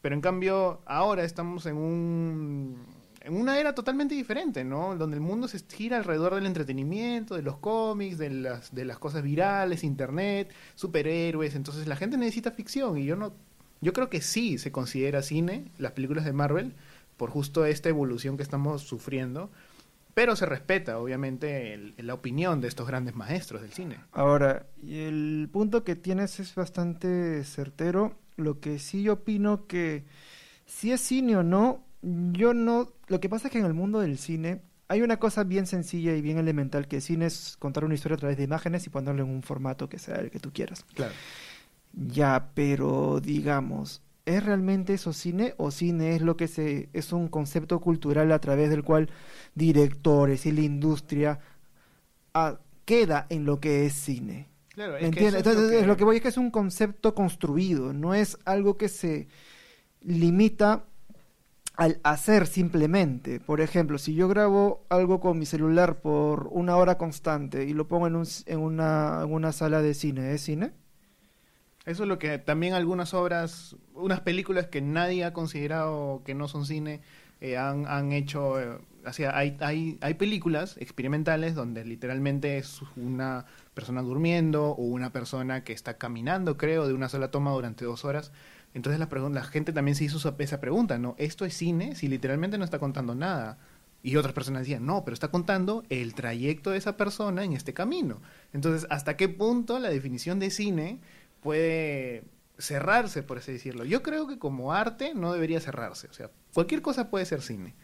Pero 0.00 0.14
en 0.14 0.22
cambio, 0.22 0.80
ahora 0.86 1.24
estamos 1.24 1.66
en 1.66 1.76
un 1.76 2.93
en 3.24 3.34
una 3.36 3.58
era 3.58 3.74
totalmente 3.74 4.14
diferente, 4.14 4.64
¿no? 4.64 4.94
Donde 4.96 5.16
el 5.16 5.20
mundo 5.22 5.48
se 5.48 5.58
gira 5.60 5.96
alrededor 5.96 6.34
del 6.34 6.46
entretenimiento, 6.46 7.34
de 7.34 7.42
los 7.42 7.56
cómics, 7.58 8.18
de 8.18 8.30
las, 8.30 8.74
de 8.74 8.84
las 8.84 8.98
cosas 8.98 9.22
virales, 9.22 9.82
internet, 9.82 10.52
superhéroes. 10.74 11.54
Entonces 11.54 11.86
la 11.86 11.96
gente 11.96 12.16
necesita 12.18 12.50
ficción 12.50 12.98
y 12.98 13.04
yo 13.06 13.16
no, 13.16 13.32
yo 13.80 13.92
creo 13.92 14.10
que 14.10 14.20
sí 14.20 14.58
se 14.58 14.70
considera 14.72 15.22
cine 15.22 15.70
las 15.78 15.92
películas 15.92 16.24
de 16.24 16.32
Marvel 16.32 16.74
por 17.16 17.30
justo 17.30 17.64
esta 17.64 17.88
evolución 17.88 18.36
que 18.36 18.42
estamos 18.42 18.82
sufriendo. 18.82 19.50
Pero 20.14 20.36
se 20.36 20.46
respeta, 20.46 20.98
obviamente, 21.00 21.74
el- 21.74 21.94
la 21.98 22.14
opinión 22.14 22.60
de 22.60 22.68
estos 22.68 22.86
grandes 22.86 23.16
maestros 23.16 23.62
del 23.62 23.72
cine. 23.72 23.98
Ahora, 24.12 24.66
y 24.80 24.98
el 25.00 25.48
punto 25.52 25.82
que 25.82 25.96
tienes 25.96 26.38
es 26.38 26.54
bastante 26.54 27.42
certero. 27.42 28.14
Lo 28.36 28.60
que 28.60 28.78
sí 28.78 29.02
yo 29.02 29.14
opino 29.14 29.66
que 29.66 30.04
si 30.66 30.92
es 30.92 31.00
cine 31.00 31.36
o 31.36 31.42
no, 31.42 31.84
yo 32.32 32.54
no. 32.54 32.92
Lo 33.08 33.20
que 33.20 33.28
pasa 33.28 33.48
es 33.48 33.52
que 33.52 33.58
en 33.58 33.66
el 33.66 33.74
mundo 33.74 34.00
del 34.00 34.18
cine 34.18 34.62
hay 34.88 35.02
una 35.02 35.18
cosa 35.18 35.44
bien 35.44 35.66
sencilla 35.66 36.14
y 36.14 36.22
bien 36.22 36.38
elemental 36.38 36.88
que 36.88 37.00
cine 37.00 37.26
es 37.26 37.56
contar 37.58 37.84
una 37.84 37.94
historia 37.94 38.16
a 38.16 38.18
través 38.18 38.36
de 38.36 38.44
imágenes 38.44 38.86
y 38.86 38.90
ponerlo 38.90 39.22
en 39.24 39.30
un 39.30 39.42
formato 39.42 39.88
que 39.88 39.98
sea 39.98 40.16
el 40.16 40.30
que 40.30 40.40
tú 40.40 40.52
quieras. 40.52 40.84
Claro. 40.94 41.16
Ya, 41.92 42.50
pero 42.54 43.20
digamos, 43.20 44.02
¿es 44.26 44.44
realmente 44.44 44.94
eso 44.94 45.12
cine 45.12 45.54
o 45.58 45.70
cine 45.70 46.14
es 46.16 46.22
lo 46.22 46.36
que 46.36 46.48
se 46.48 46.88
es 46.92 47.12
un 47.12 47.28
concepto 47.28 47.80
cultural 47.80 48.32
a 48.32 48.40
través 48.40 48.70
del 48.70 48.82
cual 48.84 49.10
directores 49.54 50.46
y 50.46 50.52
la 50.52 50.62
industria 50.62 51.38
ah, 52.34 52.58
queda 52.84 53.26
en 53.30 53.44
lo 53.44 53.60
que 53.60 53.86
es 53.86 53.94
cine? 53.94 54.48
Claro, 54.70 54.96
¿Me 55.00 55.08
es 55.08 55.10
que 55.12 55.22
entiendes? 55.22 55.46
eso 55.46 55.50
es 55.52 55.56
Entonces, 55.56 55.86
lo 55.86 55.96
que... 55.96 56.04
voy 56.04 56.16
es 56.16 56.22
que 56.22 56.28
es 56.28 56.36
un 56.36 56.50
concepto 56.50 57.14
construido, 57.14 57.92
no 57.92 58.14
es 58.14 58.38
algo 58.44 58.76
que 58.76 58.88
se 58.88 59.28
limita 60.02 60.86
al 61.76 62.00
hacer 62.04 62.46
simplemente. 62.46 63.40
Por 63.40 63.60
ejemplo, 63.60 63.98
si 63.98 64.14
yo 64.14 64.28
grabo 64.28 64.84
algo 64.88 65.20
con 65.20 65.38
mi 65.38 65.46
celular 65.46 66.00
por 66.00 66.48
una 66.50 66.76
hora 66.76 66.98
constante 66.98 67.64
y 67.64 67.72
lo 67.72 67.88
pongo 67.88 68.06
en, 68.06 68.16
un, 68.16 68.26
en, 68.46 68.60
una, 68.60 69.20
en 69.22 69.32
una 69.32 69.52
sala 69.52 69.82
de 69.82 69.94
cine, 69.94 70.32
¿es 70.32 70.42
cine? 70.42 70.72
Eso 71.84 72.04
es 72.04 72.08
lo 72.08 72.18
que 72.18 72.38
también 72.38 72.72
algunas 72.72 73.12
obras, 73.12 73.76
unas 73.92 74.20
películas 74.20 74.68
que 74.68 74.80
nadie 74.80 75.24
ha 75.24 75.32
considerado 75.34 76.22
que 76.24 76.34
no 76.34 76.48
son 76.48 76.64
cine, 76.64 77.02
eh, 77.40 77.58
han, 77.58 77.86
han 77.86 78.12
hecho, 78.12 78.58
eh, 78.58 78.78
o 79.04 79.12
sea, 79.12 79.36
hay, 79.36 79.58
hay, 79.60 79.98
hay 80.00 80.14
películas 80.14 80.76
experimentales 80.78 81.54
donde 81.54 81.84
literalmente 81.84 82.56
es 82.56 82.80
una 82.96 83.44
persona 83.74 84.00
durmiendo 84.00 84.70
o 84.70 84.82
una 84.82 85.12
persona 85.12 85.62
que 85.62 85.74
está 85.74 85.98
caminando, 85.98 86.56
creo, 86.56 86.86
de 86.86 86.94
una 86.94 87.10
sola 87.10 87.30
toma 87.30 87.50
durante 87.50 87.84
dos 87.84 88.06
horas. 88.06 88.32
Entonces 88.74 88.98
la, 88.98 89.08
la 89.30 89.44
gente 89.44 89.72
también 89.72 89.94
se 89.94 90.04
hizo 90.04 90.34
esa 90.38 90.60
pregunta, 90.60 90.98
¿no? 90.98 91.14
¿Esto 91.16 91.44
es 91.44 91.56
cine? 91.56 91.94
Si 91.94 92.08
literalmente 92.08 92.58
no 92.58 92.64
está 92.64 92.78
contando 92.78 93.14
nada. 93.14 93.58
Y 94.02 94.16
otras 94.16 94.34
personas 94.34 94.62
decían, 94.62 94.84
no, 94.84 95.02
pero 95.04 95.14
está 95.14 95.28
contando 95.28 95.82
el 95.88 96.14
trayecto 96.14 96.70
de 96.70 96.76
esa 96.76 96.96
persona 96.98 97.42
en 97.42 97.54
este 97.54 97.72
camino. 97.72 98.20
Entonces, 98.52 98.86
¿hasta 98.90 99.16
qué 99.16 99.30
punto 99.30 99.78
la 99.78 99.88
definición 99.88 100.38
de 100.40 100.50
cine 100.50 100.98
puede 101.40 102.24
cerrarse, 102.58 103.22
por 103.22 103.38
así 103.38 103.52
decirlo? 103.52 103.84
Yo 103.84 104.02
creo 104.02 104.26
que 104.26 104.38
como 104.38 104.74
arte 104.74 105.14
no 105.14 105.32
debería 105.32 105.58
cerrarse. 105.60 106.08
O 106.08 106.12
sea, 106.12 106.30
cualquier 106.52 106.82
cosa 106.82 107.08
puede 107.08 107.24
ser 107.24 107.40
cine. 107.40 107.74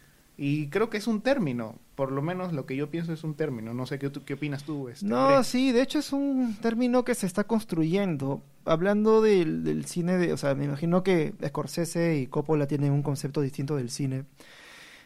Y 0.41 0.69
creo 0.69 0.89
que 0.89 0.97
es 0.97 1.07
un 1.07 1.21
término, 1.21 1.75
por 1.95 2.11
lo 2.11 2.21
menos 2.21 2.51
lo 2.53 2.65
que 2.65 2.75
yo 2.75 2.89
pienso 2.89 3.13
es 3.13 3.23
un 3.23 3.35
término. 3.35 3.73
No 3.73 3.85
sé 3.85 3.99
qué, 3.99 4.09
tú- 4.09 4.23
qué 4.25 4.33
opinas 4.35 4.63
tú. 4.65 4.89
Este, 4.89 5.05
No, 5.05 5.17
Greg? 5.27 5.43
sí, 5.43 5.71
de 5.71 5.81
hecho 5.81 5.97
es 5.99 6.13
un 6.13 6.55
término 6.61 7.03
que 7.03 7.15
se 7.15 7.25
está 7.25 7.43
construyendo. 7.45 8.43
Hablando 8.65 9.21
del, 9.21 9.63
del 9.63 9.85
cine, 9.85 10.17
de, 10.17 10.31
o 10.33 10.37
sea, 10.37 10.53
me 10.53 10.65
imagino 10.65 11.01
que 11.03 11.33
Scorsese 11.47 12.17
y 12.19 12.27
Coppola 12.27 12.67
tienen 12.67 12.91
un 12.93 13.01
concepto 13.01 13.41
distinto 13.41 13.75
del 13.75 13.89
cine 13.89 14.25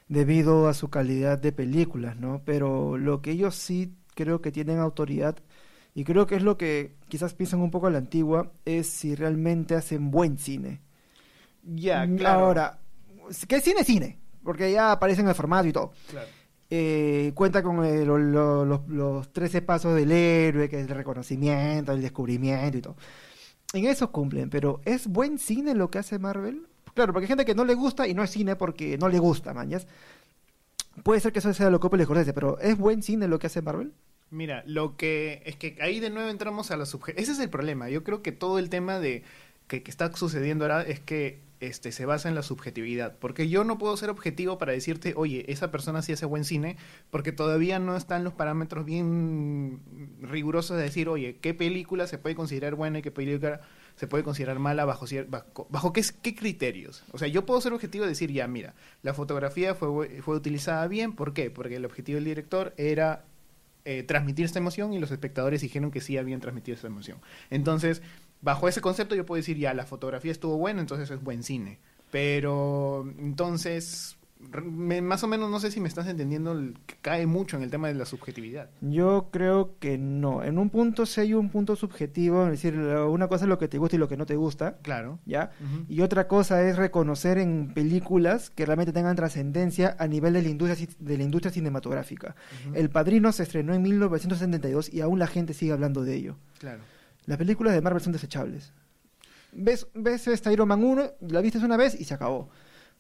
debido 0.10 0.68
a 0.70 0.74
su 0.76 0.90
calidad 0.90 1.40
de 1.40 1.52
películas, 1.54 2.18
¿no? 2.18 2.42
Pero 2.46 2.98
lo 2.98 3.22
que 3.22 3.32
ellos 3.32 3.56
sí 3.56 3.94
creo 4.16 4.42
que 4.42 4.52
tienen 4.52 4.80
autoridad 4.80 5.38
y 5.96 6.04
creo 6.06 6.28
que 6.28 6.36
es 6.36 6.44
lo 6.44 6.58
que 6.58 6.94
quizás 7.10 7.34
piensan 7.36 7.62
un 7.62 7.72
poco 7.72 7.88
a 7.88 7.92
la 7.92 8.00
antigua 8.00 8.52
es 8.66 8.88
si 8.90 9.16
realmente 9.16 9.76
hacen 9.76 10.12
buen 10.12 10.38
cine. 10.40 10.82
Ya, 11.64 12.08
claro. 12.16 12.46
Ahora, 12.46 12.80
¿qué 13.48 13.62
cine 13.62 13.82
es 13.82 13.88
cine? 13.88 14.20
Porque 14.46 14.72
ya 14.72 14.94
aparece 14.94 15.20
en 15.22 15.28
el 15.28 15.36
formato 15.36 15.68
y 15.68 15.74
todo 15.74 15.92
Claro. 16.10 16.28
eh, 16.70 17.32
cuenta 17.36 17.62
con 17.62 17.84
eh, 17.84 18.06
lo- 18.06 18.18
lo- 18.18 18.64
los, 18.64 18.88
los 18.88 19.34
13 19.34 19.62
pasos 19.62 19.94
del 19.96 20.12
héroe, 20.12 20.70
que 20.70 20.80
es 20.80 20.88
el 20.88 20.96
reconocimiento, 20.96 21.92
el 21.92 22.02
descubrimiento 22.02 22.78
y 22.78 22.82
todo. 22.82 22.96
En 23.74 23.86
eso 23.86 24.12
cumplen, 24.12 24.50
pero 24.50 24.80
¿es 24.86 25.08
buen 25.08 25.38
cine 25.40 25.74
lo 25.76 25.90
que 25.92 25.98
hace 26.00 26.18
Marvel? 26.20 26.68
Claro, 26.94 27.12
porque 27.12 27.26
hay 27.26 27.28
gente 27.28 27.44
que 27.44 27.56
no 27.56 27.66
le 27.66 27.74
gusta 27.74 28.08
y 28.08 28.14
no 28.14 28.24
es 28.24 28.30
cine 28.30 28.56
porque 28.56 28.98
no 28.98 29.10
le 29.10 29.20
gusta, 29.20 29.54
mañas. 29.54 29.86
Puede 31.04 31.20
ser 31.20 31.34
que 31.34 31.40
eso 31.40 31.54
sea 31.54 31.70
lo 31.70 31.80
que 31.80 31.98
le 31.98 32.06
Scorsese, 32.06 32.34
pero 32.34 32.58
¿es 32.60 32.78
buen 32.78 33.04
cine 33.04 33.28
lo 33.28 33.38
que 33.38 33.48
hace 33.48 33.62
Marvel? 33.62 33.92
Mira, 34.32 34.64
lo 34.66 34.96
que 34.96 35.44
es 35.46 35.56
que 35.58 35.78
ahí 35.82 36.00
de 36.00 36.10
nuevo 36.10 36.30
entramos 36.30 36.72
a 36.72 36.78
la 36.78 36.86
subjetividad. 36.86 37.22
Ese 37.24 37.34
es 37.34 37.40
el 37.40 37.50
problema. 37.50 37.90
Yo 37.90 38.04
creo 38.04 38.22
que 38.22 38.32
todo 38.32 38.60
el 38.60 38.70
tema 38.70 39.00
de 39.00 39.24
que, 39.68 39.84
que 39.84 39.92
está 39.92 40.12
sucediendo 40.16 40.64
ahora 40.66 40.84
es 40.84 41.00
que 41.02 41.42
este 41.68 41.92
se 41.92 42.06
basa 42.06 42.30
en 42.30 42.36
la 42.36 42.44
subjetividad. 42.44 43.18
Porque 43.20 43.50
yo 43.50 43.64
no 43.64 43.78
puedo 43.78 43.96
ser 43.98 44.10
objetivo 44.10 44.58
para 44.58 44.72
decirte, 44.72 45.14
oye, 45.16 45.46
esa 45.52 45.72
persona 45.72 46.02
sí 46.02 46.14
hace 46.14 46.26
buen 46.26 46.44
cine, 46.44 46.78
porque 47.10 47.32
todavía 47.32 47.80
no 47.80 47.96
están 47.96 48.24
los 48.24 48.34
parámetros 48.34 48.86
bien 48.86 49.82
rigurosos 50.22 50.78
de 50.78 50.84
decir, 50.84 51.10
oye, 51.10 51.38
qué 51.42 51.54
película 51.54 52.08
se 52.08 52.18
puede 52.18 52.36
considerar 52.36 52.76
buena 52.76 53.00
y 53.00 53.02
qué 53.02 53.12
película 53.12 53.62
se 53.96 54.08
puede 54.08 54.24
considerar 54.24 54.60
mala 54.60 54.86
bajo 54.86 55.06
bajo, 55.70 55.94
qué, 55.94 56.36
criterios. 56.36 57.04
O 57.12 57.18
sea, 57.18 57.28
yo 57.28 57.46
puedo 57.46 57.62
ser 57.62 57.74
objetivo 57.74 58.06
y 58.06 58.10
decir, 58.10 58.32
ya, 58.32 58.48
mira, 58.48 58.74
la 59.04 59.14
fotografía 59.14 59.76
fue, 59.76 60.22
fue 60.22 60.36
utilizada 60.36 60.88
bien, 60.88 61.14
¿por 61.14 61.34
qué? 61.34 61.50
Porque 61.50 61.78
el 61.78 61.86
objetivo 61.86 62.16
del 62.16 62.26
director 62.26 62.74
era 62.78 63.24
eh, 63.88 64.02
transmitir 64.02 64.46
esta 64.46 64.58
emoción 64.58 64.94
y 64.94 65.00
los 65.00 65.12
espectadores 65.12 65.62
dijeron 65.62 65.92
que 65.92 66.02
sí 66.02 66.18
habían 66.18 66.42
transmitido 66.42 66.74
esta 66.74 66.88
emoción. 66.88 67.20
Entonces, 67.52 68.02
bajo 68.46 68.70
ese 68.70 68.80
concepto 68.80 69.14
yo 69.16 69.26
puedo 69.26 69.38
decir, 69.42 69.58
ya, 69.58 69.74
la 69.74 69.86
fotografía 69.86 70.32
estuvo 70.32 70.56
buena, 70.58 70.80
entonces 70.80 71.10
es 71.12 71.22
buen 71.22 71.44
cine. 71.44 71.80
Pero 72.12 73.06
entonces, 73.20 74.16
me- 74.64 75.02
más 75.02 75.24
o 75.24 75.28
menos 75.28 75.50
no 75.50 75.60
sé 75.60 75.72
si 75.72 75.80
me 75.82 75.88
estás 75.88 76.08
entendiendo, 76.08 76.52
el- 76.54 76.78
que 76.86 76.96
cae 77.02 77.26
mucho 77.26 77.58
en 77.58 77.64
el 77.64 77.72
tema 77.72 77.88
de 77.88 77.96
la 77.96 78.06
subjetividad. 78.06 78.70
Yo 78.82 79.30
creo 79.32 79.76
que 79.80 79.98
no. 79.98 80.44
En 80.44 80.58
un 80.60 80.70
punto 80.70 81.06
sí 81.08 81.22
hay 81.22 81.34
un 81.34 81.50
punto 81.50 81.76
subjetivo, 81.76 82.46
es 82.46 82.52
decir, 82.52 82.76
una 82.78 83.28
cosa 83.28 83.46
es 83.46 83.50
lo 83.50 83.58
que 83.58 83.68
te 83.68 83.80
gusta 83.80 83.96
y 83.96 84.00
lo 84.00 84.08
que 84.08 84.16
no 84.18 84.26
te 84.26 84.36
gusta, 84.36 84.78
Claro. 84.84 85.20
¿ya? 85.26 85.52
Y 85.90 86.02
otra 86.02 86.28
cosa 86.28 86.62
es 86.62 86.78
reconocer 86.78 87.38
en 87.40 87.74
películas 87.74 88.50
que 88.52 88.66
realmente 88.66 88.94
tengan 88.94 89.16
trascendencia 89.16 89.96
a 90.00 90.08
nivel 90.08 90.34
de 90.34 90.44
la 90.44 90.50
industria, 90.50 90.88
de 91.00 91.18
la 91.18 91.24
industria 91.24 91.52
cinematográfica. 91.52 92.36
El 92.76 92.90
Padrino 92.92 93.32
se 93.32 93.44
estrenó 93.44 93.74
en 93.74 93.82
1972 93.82 94.94
y 94.94 95.02
aún 95.02 95.18
la 95.20 95.28
gente 95.28 95.54
sigue 95.54 95.72
hablando 95.72 96.04
de 96.04 96.14
ello. 96.16 96.36
Claro. 96.60 96.82
Las 97.26 97.38
películas 97.38 97.74
de 97.74 97.82
Marvel 97.82 98.02
son 98.02 98.14
desechables. 98.14 98.72
Ves, 99.52 99.88
ves 99.94 100.28
esta 100.28 100.52
Iron 100.52 100.68
Man 100.68 100.84
1, 100.84 101.04
la 101.30 101.42
viste 101.42 101.60
una 101.60 101.78
vez 101.78 102.00
y 102.00 102.04
se 102.04 102.14
acabó. 102.14 102.50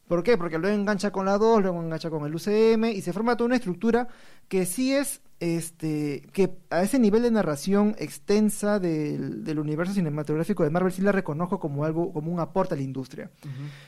¿Por 0.08 0.22
qué? 0.22 0.38
Porque 0.38 0.60
luego 0.60 0.76
engancha 0.76 1.12
con 1.12 1.26
la 1.26 1.38
2, 1.38 1.64
luego 1.64 1.82
engancha 1.82 2.10
con 2.12 2.26
el 2.26 2.36
UCM 2.36 2.86
y 2.86 3.02
se 3.02 3.12
forma 3.12 3.36
toda 3.36 3.48
una 3.48 3.56
estructura 3.56 4.08
que 4.48 4.68
sí 4.68 4.94
es, 4.94 5.22
este, 5.40 6.22
que 6.32 6.58
a 6.70 6.84
ese 6.84 7.00
nivel 7.00 7.24
de 7.24 7.32
narración 7.32 7.96
extensa 7.98 8.80
del, 8.80 9.44
del 9.44 9.58
universo 9.58 9.94
cinematográfico 9.96 10.64
de 10.64 10.70
Marvel 10.70 10.94
sí 10.94 11.02
la 11.02 11.12
reconozco 11.12 11.60
como 11.60 11.86
algo, 11.86 12.14
como 12.14 12.32
un 12.32 12.40
aporte 12.40 12.76
a 12.76 12.78
la 12.78 12.84
industria. 12.84 13.32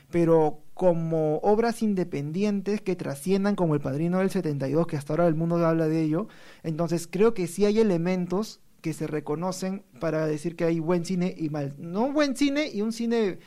Pero 0.10 0.62
como 0.74 1.38
obras 1.38 1.84
independientes 1.84 2.82
que 2.82 2.96
trasciendan 2.96 3.56
como 3.56 3.76
El 3.76 3.82
Padrino 3.82 4.18
del 4.18 4.32
72, 4.32 4.88
que 4.88 4.98
hasta 4.98 5.14
ahora 5.14 5.28
el 5.28 5.36
mundo 5.36 5.64
habla 5.64 5.88
de 5.88 6.02
ello, 6.02 6.28
entonces 6.64 7.08
creo 7.10 7.36
que 7.36 7.46
sí 7.46 7.66
hay 7.66 7.80
elementos 7.80 8.60
que 8.82 8.94
se 8.94 9.08
reconocen 9.08 9.84
para 10.00 10.26
decir 10.28 10.56
que 10.56 10.66
hay 10.66 10.80
buen 10.80 11.06
cine 11.06 11.34
y 11.38 11.50
mal. 11.50 11.76
No 11.78 12.12
buen 12.12 12.36
cine 12.36 12.70
y 12.74 12.82
un 12.82 12.94
cine 12.94 13.40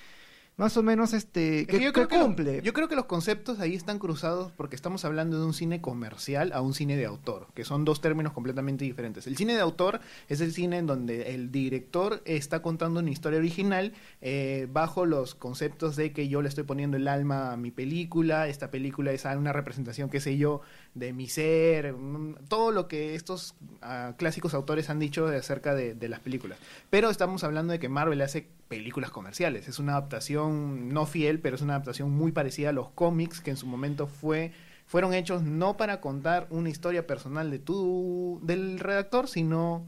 más 0.61 0.76
o 0.76 0.83
menos 0.83 1.12
este 1.14 1.67
que, 1.67 1.81
yo 1.81 1.93
creo 1.93 2.07
que 2.07 2.19
lo- 2.19 2.26
cumple. 2.26 2.61
yo 2.62 2.73
creo 2.73 2.87
que 2.87 2.95
los 2.95 3.07
conceptos 3.07 3.59
ahí 3.61 3.75
están 3.75 3.99
cruzados 3.99 4.52
porque 4.52 4.76
estamos 4.76 5.05
hablando 5.05 5.40
de 5.40 5.47
un 5.47 5.55
cine 5.55 5.81
comercial 5.81 6.52
a 6.52 6.61
un 6.61 6.75
cine 6.75 6.97
de 6.97 7.07
autor, 7.07 7.49
que 7.55 7.64
son 7.64 7.85
dos 7.85 8.00
términos 8.00 8.33
completamente 8.35 8.85
diferentes. 8.85 9.26
El 9.26 9.37
cine 9.37 9.55
de 9.55 9.61
autor 9.61 10.00
es 10.29 10.40
el 10.40 10.52
cine 10.52 10.76
en 10.79 10.87
donde 10.87 11.35
el 11.35 11.50
director 11.50 12.21
está 12.26 12.61
contando 12.62 13.00
una 13.00 13.11
historia 13.11 13.38
original 13.38 13.93
eh, 14.21 14.69
bajo 14.71 15.07
los 15.07 15.35
conceptos 15.35 15.97
de 15.97 16.12
que 16.12 16.29
yo 16.29 16.43
le 16.43 16.49
estoy 16.49 16.64
poniendo 16.64 16.97
el 16.99 17.09
alma 17.09 17.52
a 17.52 17.57
mi 17.57 17.71
película, 17.71 18.47
esta 18.47 18.71
película 18.71 19.12
es 19.12 19.25
una 19.25 19.52
representación, 19.52 20.11
qué 20.11 20.21
sé 20.21 20.37
yo, 20.37 20.61
de 20.95 21.12
mi 21.14 21.26
ser, 21.29 21.95
mm, 21.95 22.35
todo 22.49 22.71
lo 22.71 22.87
que 22.87 23.14
estos 23.14 23.55
ah, 23.81 24.12
clásicos 24.19 24.52
autores 24.55 24.90
han 24.90 24.99
dicho 24.99 25.26
de 25.26 25.38
acerca 25.38 25.75
de, 25.75 25.95
de 25.95 26.09
las 26.11 26.21
películas. 26.21 26.59
Pero 26.90 27.09
estamos 27.09 27.45
hablando 27.45 27.73
de 27.73 27.79
que 27.79 27.88
Marvel 27.88 28.21
hace 28.21 28.49
películas 28.70 29.10
comerciales. 29.10 29.66
Es 29.66 29.80
una 29.80 29.92
adaptación 29.92 30.88
no 30.94 31.04
fiel, 31.04 31.40
pero 31.40 31.56
es 31.56 31.62
una 31.62 31.74
adaptación 31.74 32.12
muy 32.12 32.30
parecida 32.30 32.68
a 32.68 32.72
los 32.72 32.88
cómics 32.90 33.40
que 33.40 33.50
en 33.50 33.56
su 33.56 33.66
momento 33.66 34.06
fue 34.06 34.52
fueron 34.86 35.12
hechos 35.12 35.42
no 35.42 35.76
para 35.76 36.00
contar 36.00 36.46
una 36.50 36.68
historia 36.68 37.06
personal 37.06 37.50
de 37.50 37.58
tu 37.58 38.40
del 38.42 38.78
redactor, 38.78 39.28
sino 39.28 39.84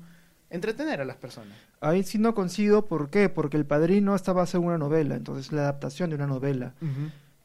entretener 0.50 1.00
a 1.00 1.04
las 1.04 1.16
personas. 1.16 1.56
Ahí 1.80 2.02
sí 2.02 2.18
no 2.18 2.34
coincido, 2.34 2.86
¿por 2.86 3.08
qué? 3.08 3.28
Porque 3.28 3.56
El 3.56 3.66
Padrino 3.66 4.14
está 4.14 4.32
basado 4.32 4.62
en 4.62 4.68
una 4.68 4.78
novela, 4.78 5.14
entonces 5.14 5.52
la 5.52 5.62
adaptación 5.62 6.10
de 6.10 6.16
una 6.16 6.26
novela 6.26 6.74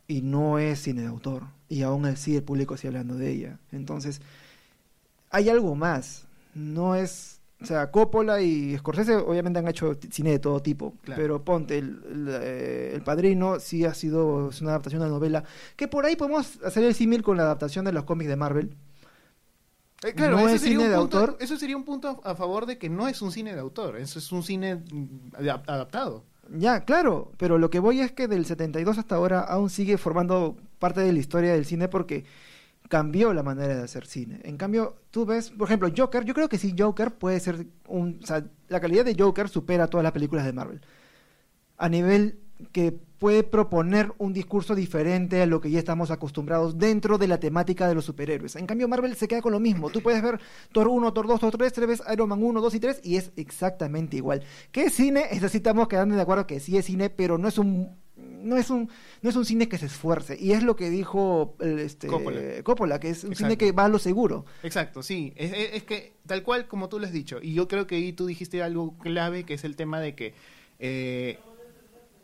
y 0.08 0.22
no 0.22 0.58
es 0.58 0.80
cine 0.80 1.02
de 1.02 1.08
autor. 1.08 1.44
Y 1.70 1.84
aún 1.84 2.06
así 2.06 2.36
el 2.36 2.44
público 2.44 2.78
sigue 2.78 2.90
hablando 2.90 3.16
de 3.16 3.32
ella. 3.32 3.60
Entonces, 3.72 4.22
hay 5.30 5.50
algo 5.50 5.76
más. 5.76 6.26
No 6.54 6.96
es. 6.96 7.37
O 7.62 7.66
sea, 7.66 7.90
Coppola 7.90 8.40
y 8.42 8.78
Scorsese 8.78 9.16
obviamente 9.16 9.58
han 9.60 9.68
hecho 9.68 9.98
cine 10.12 10.32
de 10.32 10.40
todo 10.40 10.62
tipo. 10.62 10.94
Claro. 11.02 11.20
Pero 11.22 11.44
ponte, 11.44 11.78
el, 11.80 12.02
el, 12.12 12.28
eh, 12.30 12.92
El 12.94 13.02
Padrino 13.02 13.60
sí 13.60 13.84
ha 13.84 13.94
sido 13.96 14.50
es 14.50 14.62
una 14.62 14.72
adaptación 14.72 15.02
de 15.02 15.08
una 15.08 15.16
novela. 15.16 15.44
Que 15.76 15.88
por 15.88 16.06
ahí 16.06 16.16
podemos 16.16 16.60
hacer 16.64 16.84
el 16.84 16.94
símil 16.94 17.24
con 17.24 17.36
la 17.38 17.44
adaptación 17.44 17.84
de 17.86 17.94
los 17.94 18.04
cómics 18.04 18.30
de 18.30 18.36
Marvel. 18.36 18.76
Eh, 20.04 20.14
claro, 20.14 20.38
¿No 20.38 20.48
es 20.48 20.62
cine 20.62 20.88
de 20.88 20.96
punto- 20.96 21.18
autor? 21.20 21.38
Eso 21.40 21.58
sería 21.58 21.76
un 21.76 21.84
punto 21.84 22.22
a 22.24 22.36
favor 22.36 22.68
de 22.68 22.78
que 22.78 22.90
no 22.90 23.08
es 23.08 23.22
un 23.24 23.32
cine 23.32 23.56
de 23.56 23.60
autor, 23.60 23.98
eso 23.98 24.20
es 24.20 24.32
un 24.32 24.44
cine 24.44 24.84
adap- 25.34 25.64
adaptado. 25.66 26.24
Ya, 26.56 26.86
claro, 26.86 27.32
pero 27.38 27.58
lo 27.58 27.72
que 27.72 27.80
voy 27.80 28.02
es 28.02 28.12
que 28.12 28.28
del 28.28 28.46
72 28.46 29.00
hasta 29.00 29.16
ahora 29.16 29.40
aún 29.42 29.72
sigue 29.72 29.98
formando 29.98 30.56
parte 30.78 31.02
de 31.02 31.12
la 31.12 31.18
historia 31.20 31.54
del 31.54 31.66
cine 31.66 31.88
porque 31.88 32.26
cambió 32.88 33.34
la 33.34 33.44
manera 33.44 33.76
de 33.76 33.84
hacer 33.84 34.06
cine. 34.06 34.40
En 34.44 34.58
cambio, 34.58 34.98
tú 35.12 35.26
ves, 35.26 35.52
por 35.52 35.68
ejemplo, 35.68 35.90
Joker, 35.96 36.24
yo 36.24 36.34
creo 36.34 36.50
que 36.50 36.58
sí, 36.58 36.76
Joker 36.78 37.14
puede 37.14 37.40
ser 37.40 37.68
un... 37.88 38.20
O 38.24 38.26
sea, 38.26 38.46
la 38.68 38.80
calidad 38.80 39.06
de 39.06 39.16
Joker 39.18 39.50
supera 39.50 39.88
todas 39.88 40.04
las 40.04 40.14
películas 40.14 40.46
de 40.46 40.54
Marvel. 40.54 40.82
A 41.78 41.90
nivel 41.90 42.40
que 42.72 42.92
puede 42.92 43.44
proponer 43.44 44.14
un 44.18 44.34
discurso 44.34 44.76
diferente 44.76 45.42
a 45.42 45.46
lo 45.46 45.62
que 45.62 45.72
ya 45.72 45.80
estamos 45.80 46.12
acostumbrados 46.12 46.78
dentro 46.78 47.18
de 47.18 47.28
la 47.28 47.40
temática 47.40 47.88
de 47.88 47.96
los 47.96 48.06
superhéroes. 48.06 48.56
En 48.56 48.66
cambio, 48.66 48.88
Marvel 48.88 49.16
se 49.16 49.28
queda 49.28 49.42
con 49.42 49.52
lo 49.52 49.60
mismo. 49.60 49.90
Tú 49.90 50.02
puedes 50.02 50.22
ver 50.22 50.40
Thor 50.72 50.88
1, 50.88 51.14
Thor 51.14 51.28
2, 51.28 51.40
Thor 51.40 51.58
3, 51.58 51.74
3 51.74 51.88
ves 51.88 52.04
Iron 52.12 52.30
Man 52.30 52.44
1, 52.44 52.62
2 52.62 52.76
y 52.76 52.80
3 52.80 53.02
y 53.04 53.18
es 53.18 53.32
exactamente 53.36 54.18
igual. 54.18 54.44
¿Qué 54.72 54.86
es 54.86 54.94
cine? 54.94 55.26
Es 55.32 55.44
así, 55.44 55.58
estamos 55.58 55.88
quedando 55.88 56.16
de 56.16 56.22
acuerdo 56.22 56.48
que 56.48 56.60
sí 56.60 56.78
es 56.78 56.86
cine, 56.86 57.10
pero 57.10 57.38
no 57.38 57.48
es 57.48 57.58
un 57.58 57.96
no 58.44 58.58
es 58.58 58.70
un 58.70 58.90
no 59.22 59.30
es 59.30 59.36
un 59.36 59.46
cine 59.46 59.68
que 59.68 59.78
se 59.78 59.88
esfuerce 59.88 60.38
y 60.40 60.52
es 60.52 60.64
lo 60.64 60.76
que 60.76 60.90
dijo 60.90 61.56
el, 61.60 61.80
este 61.80 62.08
Coppola. 62.08 62.40
Coppola, 62.64 63.00
que 63.00 63.10
es 63.10 63.24
un 63.24 63.36
cine 63.36 63.58
que 63.58 63.72
va 63.72 63.86
a 63.86 63.90
lo 63.90 64.00
seguro. 64.00 64.46
Exacto, 64.64 65.02
sí. 65.04 65.34
Es, 65.36 65.52
es- 65.54 65.70
es 65.74 65.84
que 65.84 66.14
tal 66.26 66.44
cual 66.44 66.68
como 66.68 66.90
tú 66.90 67.00
lo 67.00 67.06
has 67.06 67.12
dicho. 67.12 67.40
Y 67.42 67.54
yo 67.54 67.68
creo 67.68 67.88
que 67.88 67.96
ahí 67.96 68.14
tú 68.14 68.26
dijiste 68.26 68.62
algo 68.64 68.98
clave, 68.98 69.44
que 69.44 69.54
es 69.56 69.64
el 69.64 69.76
tema 69.76 70.00
de 70.00 70.16
que 70.16 70.34
eh, 70.80 71.40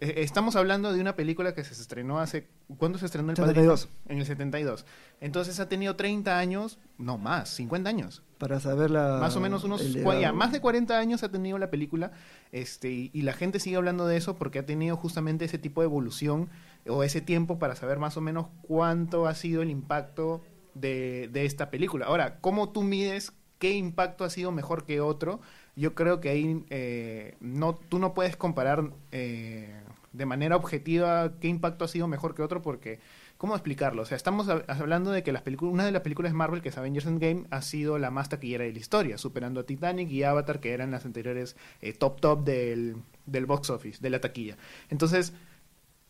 eh, 0.04 0.14
estamos 0.18 0.56
hablando 0.56 0.94
de 0.94 1.02
una 1.02 1.16
película 1.16 1.54
que 1.54 1.64
se 1.64 1.74
estrenó 1.74 2.20
hace... 2.20 2.48
¿Cuándo 2.78 2.98
se 2.98 3.06
estrenó 3.06 3.32
el 3.32 3.36
Padrino? 3.36 3.78
72. 3.78 3.90
En 4.08 4.18
el 4.20 4.26
72. 4.26 4.86
Entonces 5.22 5.60
ha 5.60 5.70
tenido 5.70 5.96
30 5.96 6.38
años, 6.38 6.80
no 6.98 7.18
más, 7.18 7.50
50 7.50 7.90
años. 7.90 8.24
Para 8.38 8.60
saber 8.60 8.92
la 8.92 9.20
más 9.22 9.36
o 9.36 9.40
menos 9.40 9.64
unos 9.64 9.94
ya, 9.94 10.34
más 10.34 10.52
de 10.52 10.60
40 10.60 10.98
años 10.98 11.24
ha 11.24 11.30
tenido 11.30 11.58
la 11.58 11.70
película 11.70 12.12
este 12.52 12.92
y, 12.92 13.10
y 13.14 13.22
la 13.22 13.32
gente 13.32 13.58
sigue 13.60 13.78
hablando 13.78 14.06
de 14.06 14.18
eso 14.18 14.36
porque 14.36 14.60
ha 14.60 14.66
tenido 14.66 14.98
justamente 14.98 15.46
ese 15.46 15.58
tipo 15.58 15.80
de 15.80 15.86
evolución 15.86 16.50
o 16.86 17.04
ese 17.04 17.22
tiempo 17.22 17.58
para 17.58 17.76
saber 17.78 18.00
más 18.00 18.18
o 18.18 18.22
menos 18.22 18.48
cuánto 18.64 19.28
ha 19.28 19.36
sido 19.36 19.62
el 19.62 19.70
impacto 19.70 20.42
de, 20.74 21.30
de 21.32 21.46
esta 21.46 21.70
película. 21.70 22.08
Ahora, 22.08 22.40
¿cómo 22.42 22.70
tú 22.70 22.84
mides 22.84 23.34
qué 23.60 23.72
impacto 23.74 24.26
ha 24.26 24.30
sido 24.30 24.52
mejor 24.52 24.86
que 24.86 25.00
otro? 25.00 25.40
Yo 25.75 25.96
creo 25.96 26.20
que 26.22 26.30
ahí 26.30 26.63
eh, 26.70 27.36
no, 27.39 27.75
tú 27.75 28.00
no 28.00 28.13
puedes 28.13 28.36
comparar 28.38 28.92
eh, 29.12 29.74
de 30.12 30.25
manera 30.25 30.56
objetiva 30.56 31.34
qué 31.39 31.48
impacto 31.48 31.86
ha 31.86 31.88
sido 31.88 32.08
mejor 32.08 32.36
que 32.36 32.42
otro 32.44 32.62
porque 32.62 33.00
¿Cómo 33.38 33.56
explicarlo? 33.56 34.03
O 34.03 34.06
sea, 34.06 34.15
estamos 34.15 34.48
hab- 34.48 34.63
hablando 34.68 35.12
de 35.12 35.22
que 35.22 35.34
las 35.34 35.44
una 35.60 35.84
de 35.86 35.92
las 35.92 36.01
películas 36.01 36.32
de 36.32 36.38
Marvel, 36.38 36.62
que 36.62 36.70
es 36.70 36.77
Avengers 36.77 37.08
Endgame, 37.08 37.44
ha 37.50 37.62
sido 37.62 37.98
la 37.98 38.10
más 38.10 38.30
taquillera 38.30 38.63
de 38.63 38.72
la 38.72 38.80
historia, 38.80 39.18
superando 39.18 39.60
a 39.60 39.65
Titanic 39.65 40.10
y 40.12 40.24
Avatar, 40.24 40.62
que 40.62 40.72
eran 40.72 40.92
las 40.92 41.03
anteriores 41.06 41.58
eh, 41.82 41.92
top 41.92 42.22
top 42.22 42.46
del, 42.46 42.96
del 43.25 43.46
box 43.46 43.70
office, 43.70 44.00
de 44.01 44.10
la 44.12 44.22
taquilla. 44.22 44.56
Entonces, 44.89 45.34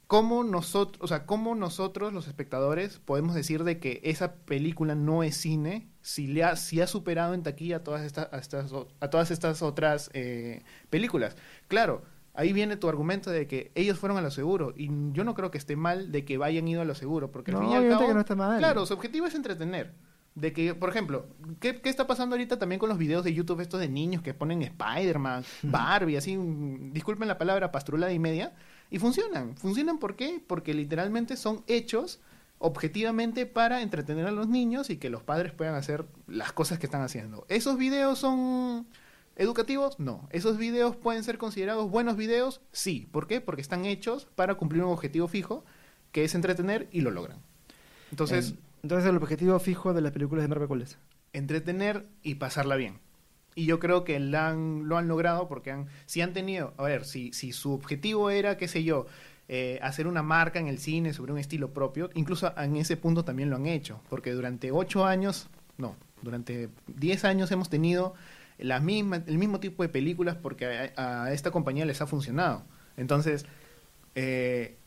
¿cómo 0.08 0.44
nosotros, 0.44 1.02
o 1.04 1.08
sea, 1.08 1.26
cómo 1.26 1.56
nosotros, 1.56 2.14
los 2.14 2.28
espectadores, 2.28 3.00
podemos 3.00 3.34
decir 3.36 3.64
de 3.64 3.80
que 3.80 4.00
esa 4.04 4.36
película 4.36 4.96
no 4.96 5.24
es 5.24 5.36
cine 5.38 5.88
si, 6.02 6.28
le 6.28 6.44
ha, 6.44 6.56
si 6.56 6.82
ha 6.82 6.88
superado 6.88 7.34
en 7.34 7.44
taquilla 7.44 7.78
a 7.78 7.84
todas 7.84 8.04
estas, 8.04 8.32
a 8.32 8.38
estas, 8.38 8.72
a 9.00 9.10
todas 9.10 9.32
estas 9.32 9.62
otras 9.62 10.10
eh, 10.14 10.64
películas? 10.90 11.36
Claro, 11.68 12.04
ahí 12.34 12.54
viene 12.54 12.78
tu 12.78 12.90
argumento 12.90 13.30
de 13.32 13.48
que 13.48 13.72
ellos 13.76 13.98
fueron 14.00 14.18
a 14.18 14.22
lo 14.22 14.32
seguro 14.32 14.74
y 14.76 14.90
yo 15.14 15.24
no 15.24 15.34
creo 15.34 15.52
que 15.52 15.58
esté 15.58 15.76
mal 15.76 16.12
de 16.12 16.26
que 16.26 16.38
vayan 16.38 16.68
ido 16.68 16.82
a 16.82 16.86
lo 16.86 16.96
seguro 16.96 17.32
porque 17.32 17.52
al 17.52 17.58
No, 17.58 17.64
fin 17.64 17.72
y 17.72 17.76
al 17.76 17.90
cabo 17.90 18.08
que 18.08 18.14
no 18.14 18.20
está 18.20 18.36
mal. 18.36 18.60
claro 18.60 18.86
su 18.86 18.94
objetivo 18.94 19.26
es 19.28 19.36
entretener 19.36 19.94
de 20.36 20.52
que 20.52 20.74
por 20.74 20.90
ejemplo 20.90 21.28
¿qué, 21.60 21.80
qué 21.80 21.90
está 21.90 22.08
pasando 22.08 22.34
ahorita 22.36 22.58
también 22.58 22.80
con 22.80 22.90
los 22.90 22.98
videos 22.98 23.24
de 23.24 23.36
YouTube 23.36 23.60
estos 23.62 23.80
de 23.80 23.88
niños 23.88 24.24
que 24.24 24.34
ponen 24.34 24.64
Spider-Man 24.64 25.44
Barbie 25.64 26.18
así 26.18 26.36
disculpen 26.92 27.28
la 27.28 27.38
palabra 27.38 27.72
pastrulada 27.72 28.12
y 28.12 28.18
media 28.18 28.54
y 28.90 29.00
funcionan 29.00 29.56
funcionan 29.58 29.98
¿por 30.00 30.16
qué? 30.16 30.42
porque 30.46 30.74
literalmente 30.74 31.36
son 31.38 31.64
hechos 31.68 32.20
objetivamente 32.60 33.46
para 33.46 33.82
entretener 33.82 34.26
a 34.26 34.32
los 34.32 34.48
niños 34.48 34.90
y 34.90 34.98
que 34.98 35.10
los 35.10 35.22
padres 35.24 35.52
puedan 35.52 35.76
hacer 35.76 36.06
las 36.28 36.54
cosas 36.54 36.80
que 36.80 36.86
están 36.86 37.02
haciendo 37.02 37.46
esos 37.50 37.78
videos 37.78 38.20
son 38.20 38.88
¿Educativos? 39.36 40.00
No. 40.00 40.28
¿Esos 40.30 40.60
videos 40.60 40.96
pueden 40.96 41.24
ser 41.24 41.40
considerados 41.40 41.90
buenos 41.90 42.18
videos? 42.18 42.62
Sí. 42.72 43.08
¿Por 43.12 43.26
qué? 43.26 43.42
Porque 43.42 43.64
están 43.64 43.84
hechos 43.86 44.28
para 44.36 44.54
cumplir 44.54 44.84
un 44.84 44.92
objetivo 44.92 45.28
fijo, 45.28 45.66
que 46.12 46.24
es 46.24 46.36
entretener, 46.36 46.88
y 46.92 47.02
lo 47.02 47.10
logran. 47.10 47.40
Entonces, 48.12 48.50
En- 48.52 48.60
entonces 48.84 49.10
el 49.10 49.18
objetivo 49.18 49.58
fijo 49.58 49.92
de 49.96 50.02
las 50.02 50.12
películas 50.12 50.44
de 50.44 50.50
Marvel 50.50 50.68
¿cuál 50.68 50.84
es? 50.84 51.00
entretener 51.34 52.06
y 52.22 52.36
pasarla 52.36 52.76
bien. 52.76 53.00
Y 53.56 53.66
yo 53.66 53.80
creo 53.80 54.04
que 54.04 54.20
la 54.20 54.50
han- 54.50 54.88
lo 54.88 54.98
han 54.98 55.08
logrado 55.08 55.48
porque 55.48 55.72
han, 55.72 55.88
si 56.06 56.22
han 56.22 56.34
tenido, 56.34 56.74
a 56.78 56.84
ver, 56.84 57.06
si, 57.06 57.32
si 57.34 57.52
su 57.52 57.74
objetivo 57.74 58.30
era, 58.30 58.58
qué 58.58 58.68
sé 58.68 58.84
yo, 58.84 59.06
eh, 59.48 59.80
hacer 59.82 60.08
una 60.08 60.24
marca 60.24 60.60
en 60.60 60.68
el 60.68 60.80
cine 60.80 61.14
sobre 61.14 61.34
un 61.34 61.38
estilo 61.40 61.72
propio, 61.74 62.10
incluso 62.14 62.54
en 62.58 62.76
ese 62.78 62.98
punto 62.98 63.24
también 63.26 63.50
lo 63.50 63.58
han 63.58 63.66
hecho, 63.68 64.00
porque 64.10 64.32
durante 64.32 64.72
ocho 64.72 65.06
años, 65.06 65.50
no, 65.78 65.96
durante 66.22 66.70
diez 66.88 67.26
años 67.26 67.52
hemos 67.52 67.70
tenido 67.70 68.14
la 68.58 68.80
misma, 68.80 69.24
el 69.28 69.38
mismo 69.38 69.60
tipo 69.60 69.84
de 69.84 69.90
películas 69.90 70.38
porque 70.42 70.92
a, 70.96 71.24
a 71.26 71.34
esta 71.34 71.52
compañía 71.52 71.86
les 71.86 72.02
ha 72.02 72.08
funcionado. 72.08 72.64
Entonces, 72.98 73.46
eh, 74.16 74.78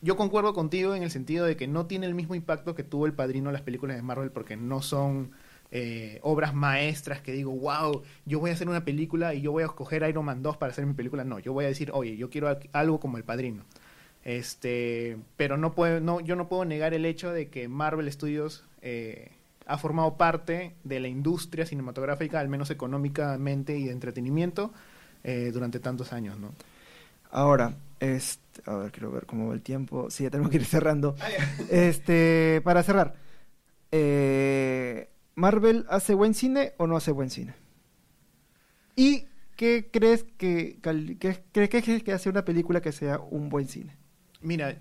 yo 0.00 0.16
concuerdo 0.16 0.52
contigo 0.54 0.94
en 0.94 1.02
el 1.02 1.10
sentido 1.10 1.46
de 1.46 1.56
que 1.56 1.68
no 1.68 1.86
tiene 1.86 2.06
el 2.06 2.14
mismo 2.14 2.34
impacto 2.34 2.74
que 2.74 2.82
tuvo 2.84 3.06
El 3.06 3.12
Padrino 3.14 3.52
las 3.52 3.62
películas 3.62 3.96
de 3.96 4.02
Marvel 4.02 4.30
porque 4.30 4.56
no 4.56 4.82
son 4.82 5.30
eh, 5.74 6.18
obras 6.22 6.54
maestras 6.54 7.22
que 7.22 7.32
digo, 7.32 7.50
wow, 7.50 8.02
yo 8.26 8.38
voy 8.40 8.50
a 8.50 8.52
hacer 8.52 8.68
una 8.68 8.84
película 8.84 9.32
y 9.32 9.40
yo 9.40 9.52
voy 9.52 9.62
a 9.62 9.66
escoger 9.66 10.06
Iron 10.06 10.26
Man 10.26 10.42
2 10.42 10.58
para 10.58 10.70
hacer 10.70 10.84
mi 10.84 10.92
película. 10.92 11.24
No, 11.24 11.38
yo 11.38 11.54
voy 11.54 11.64
a 11.64 11.68
decir, 11.68 11.90
oye, 11.94 12.16
yo 12.18 12.28
quiero 12.28 12.54
algo 12.72 13.00
como 13.00 13.16
El 13.16 13.24
Padrino. 13.24 13.64
Este, 14.22 15.16
pero 15.38 15.56
no 15.56 15.74
puedo, 15.74 15.98
no, 16.00 16.20
yo 16.20 16.36
no 16.36 16.46
puedo 16.46 16.66
negar 16.66 16.92
el 16.92 17.06
hecho 17.06 17.32
de 17.32 17.48
que 17.48 17.68
Marvel 17.68 18.12
Studios 18.12 18.64
eh, 18.82 19.30
ha 19.66 19.78
formado 19.78 20.18
parte 20.18 20.74
de 20.84 21.00
la 21.00 21.08
industria 21.08 21.64
cinematográfica, 21.64 22.38
al 22.38 22.50
menos 22.50 22.70
económicamente 22.70 23.76
y 23.78 23.86
de 23.86 23.92
entretenimiento, 23.92 24.74
eh, 25.24 25.50
durante 25.54 25.80
tantos 25.80 26.12
años, 26.12 26.38
¿no? 26.38 26.52
Ahora, 27.30 27.74
este, 27.98 28.60
a 28.66 28.76
ver, 28.76 28.92
quiero 28.92 29.10
ver 29.10 29.24
cómo 29.24 29.48
va 29.48 29.54
el 29.54 29.62
tiempo. 29.62 30.10
Sí, 30.10 30.24
ya 30.24 30.30
tenemos 30.30 30.50
que 30.50 30.58
ir 30.58 30.66
cerrando. 30.66 31.16
este, 31.70 32.60
para 32.62 32.82
cerrar, 32.82 33.14
eh, 33.90 35.08
¿Marvel 35.34 35.86
hace 35.88 36.14
buen 36.14 36.34
cine 36.34 36.74
o 36.78 36.86
no 36.86 36.96
hace 36.96 37.12
buen 37.12 37.30
cine? 37.30 37.54
¿Y 38.96 39.26
qué 39.56 39.88
crees 39.90 40.24
que, 40.36 40.78
qué, 40.82 41.42
crees 41.52 42.02
que 42.02 42.12
hace 42.12 42.28
una 42.28 42.44
película 42.44 42.80
que 42.80 42.92
sea 42.92 43.18
un 43.18 43.48
buen 43.48 43.68
cine? 43.68 43.96
Mira, 44.40 44.78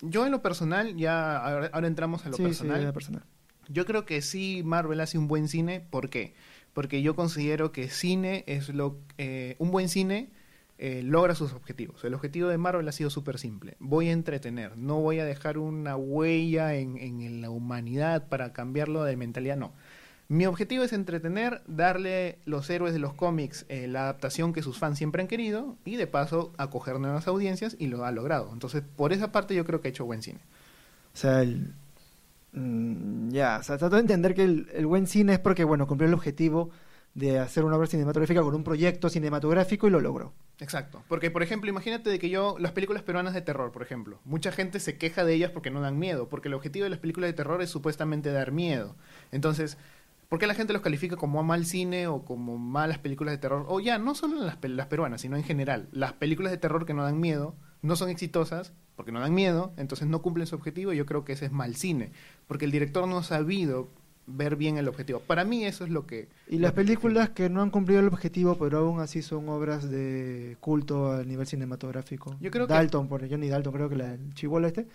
yo 0.00 0.24
en 0.24 0.32
lo 0.32 0.42
personal, 0.42 0.96
ya 0.96 1.36
ahora, 1.36 1.86
entramos 1.86 2.24
en 2.24 2.32
lo 2.32 2.36
personal. 2.38 2.92
personal. 2.92 3.24
Yo 3.68 3.84
creo 3.86 4.04
que 4.04 4.22
sí 4.22 4.62
Marvel 4.64 5.00
hace 5.00 5.18
un 5.18 5.28
buen 5.28 5.48
cine. 5.48 5.80
¿Por 5.80 6.10
qué? 6.10 6.34
Porque 6.72 7.02
yo 7.02 7.14
considero 7.14 7.72
que 7.72 7.88
cine 7.88 8.44
es 8.46 8.68
lo 8.70 8.98
eh, 9.18 9.56
un 9.58 9.70
buen 9.70 9.88
cine 9.88 10.30
eh, 10.84 11.00
logra 11.04 11.36
sus 11.36 11.52
objetivos. 11.52 12.02
El 12.02 12.12
objetivo 12.12 12.48
de 12.48 12.58
Marvel 12.58 12.88
ha 12.88 12.90
sido 12.90 13.08
súper 13.08 13.38
simple. 13.38 13.76
Voy 13.78 14.08
a 14.08 14.12
entretener, 14.12 14.76
no 14.76 15.00
voy 15.00 15.20
a 15.20 15.24
dejar 15.24 15.56
una 15.56 15.94
huella 15.94 16.74
en, 16.74 17.40
la 17.40 17.50
humanidad 17.50 18.26
para 18.26 18.52
cambiarlo 18.52 19.04
de 19.04 19.16
mentalidad, 19.16 19.56
no. 19.56 19.74
Mi 20.26 20.44
objetivo 20.44 20.82
es 20.82 20.92
entretener, 20.92 21.62
darle 21.68 22.40
los 22.46 22.68
héroes 22.68 22.94
de 22.94 22.98
los 22.98 23.14
cómics 23.14 23.64
eh, 23.68 23.86
la 23.86 24.02
adaptación 24.02 24.52
que 24.52 24.60
sus 24.60 24.76
fans 24.76 24.98
siempre 24.98 25.22
han 25.22 25.28
querido 25.28 25.76
y 25.84 25.94
de 25.94 26.08
paso 26.08 26.52
acoger 26.58 26.98
nuevas 26.98 27.28
audiencias 27.28 27.76
y 27.78 27.86
lo 27.86 28.04
ha 28.04 28.10
logrado. 28.10 28.50
Entonces, 28.52 28.82
por 28.96 29.12
esa 29.12 29.30
parte 29.30 29.54
yo 29.54 29.64
creo 29.64 29.80
que 29.80 29.86
ha 29.86 29.90
hecho 29.90 30.04
buen 30.04 30.20
cine. 30.20 30.40
O 31.14 31.16
sea, 31.16 31.44
mm, 32.54 33.30
ya, 33.30 33.58
o 33.60 33.62
sea, 33.62 33.78
trato 33.78 33.94
de 33.94 34.02
entender 34.02 34.34
que 34.34 34.42
el, 34.42 34.86
buen 34.86 35.06
cine 35.06 35.34
es 35.34 35.38
porque, 35.38 35.62
bueno, 35.62 35.86
cumplió 35.86 36.08
el 36.08 36.14
objetivo 36.14 36.70
de 37.14 37.38
hacer 37.38 37.64
una 37.64 37.76
obra 37.76 37.86
cinematográfica 37.86 38.42
con 38.42 38.56
un 38.56 38.64
proyecto 38.64 39.08
cinematográfico 39.08 39.86
y 39.86 39.90
lo 39.90 40.00
logró. 40.00 40.32
Exacto. 40.62 41.02
Porque, 41.08 41.30
por 41.30 41.42
ejemplo, 41.42 41.68
imagínate 41.68 42.08
de 42.08 42.18
que 42.18 42.30
yo, 42.30 42.56
las 42.58 42.72
películas 42.72 43.02
peruanas 43.02 43.34
de 43.34 43.42
terror, 43.42 43.72
por 43.72 43.82
ejemplo, 43.82 44.20
mucha 44.24 44.52
gente 44.52 44.78
se 44.80 44.96
queja 44.96 45.24
de 45.24 45.34
ellas 45.34 45.50
porque 45.50 45.70
no 45.70 45.80
dan 45.80 45.98
miedo, 45.98 46.28
porque 46.28 46.48
el 46.48 46.54
objetivo 46.54 46.84
de 46.84 46.90
las 46.90 47.00
películas 47.00 47.28
de 47.28 47.34
terror 47.34 47.60
es 47.62 47.70
supuestamente 47.70 48.30
dar 48.30 48.52
miedo. 48.52 48.96
Entonces, 49.32 49.76
¿Por 50.32 50.38
qué 50.38 50.46
la 50.46 50.54
gente 50.54 50.72
los 50.72 50.80
califica 50.80 51.16
como 51.16 51.42
mal 51.42 51.66
cine 51.66 52.06
o 52.06 52.24
como 52.24 52.56
malas 52.56 52.96
películas 52.96 53.32
de 53.32 53.38
terror? 53.38 53.66
O 53.68 53.80
ya, 53.80 53.98
no 53.98 54.14
solo 54.14 54.40
las, 54.40 54.56
las 54.62 54.86
peruanas, 54.86 55.20
sino 55.20 55.36
en 55.36 55.44
general. 55.44 55.90
Las 55.92 56.14
películas 56.14 56.50
de 56.50 56.56
terror 56.56 56.86
que 56.86 56.94
no 56.94 57.02
dan 57.02 57.20
miedo 57.20 57.54
no 57.82 57.96
son 57.96 58.08
exitosas 58.08 58.72
porque 58.96 59.12
no 59.12 59.20
dan 59.20 59.34
miedo, 59.34 59.74
entonces 59.76 60.08
no 60.08 60.22
cumplen 60.22 60.46
su 60.46 60.54
objetivo 60.54 60.94
y 60.94 60.96
yo 60.96 61.04
creo 61.04 61.26
que 61.26 61.34
ese 61.34 61.44
es 61.44 61.52
mal 61.52 61.76
cine. 61.76 62.12
Porque 62.46 62.64
el 62.64 62.70
director 62.70 63.06
no 63.06 63.18
ha 63.18 63.22
sabido 63.22 63.90
ver 64.26 64.56
bien 64.56 64.78
el 64.78 64.88
objetivo. 64.88 65.20
Para 65.20 65.44
mí 65.44 65.64
eso 65.64 65.84
es 65.84 65.90
lo 65.90 66.06
que... 66.06 66.28
Y 66.48 66.58
las 66.58 66.72
películas 66.72 67.30
que 67.30 67.50
no 67.50 67.62
han 67.62 67.70
cumplido 67.70 68.00
el 68.00 68.06
objetivo, 68.06 68.56
pero 68.56 68.78
aún 68.78 69.00
así 69.00 69.22
son 69.22 69.48
obras 69.48 69.90
de 69.90 70.56
culto 70.60 71.12
a 71.12 71.24
nivel 71.24 71.46
cinematográfico. 71.46 72.36
Yo 72.40 72.50
creo 72.50 72.66
Dalton, 72.66 73.08
por 73.08 73.28
Johnny 73.28 73.48
Dalton, 73.48 73.72
creo 73.72 73.88
que 73.88 73.96
la 73.96 74.16
chivola 74.34 74.68
este. 74.68 74.86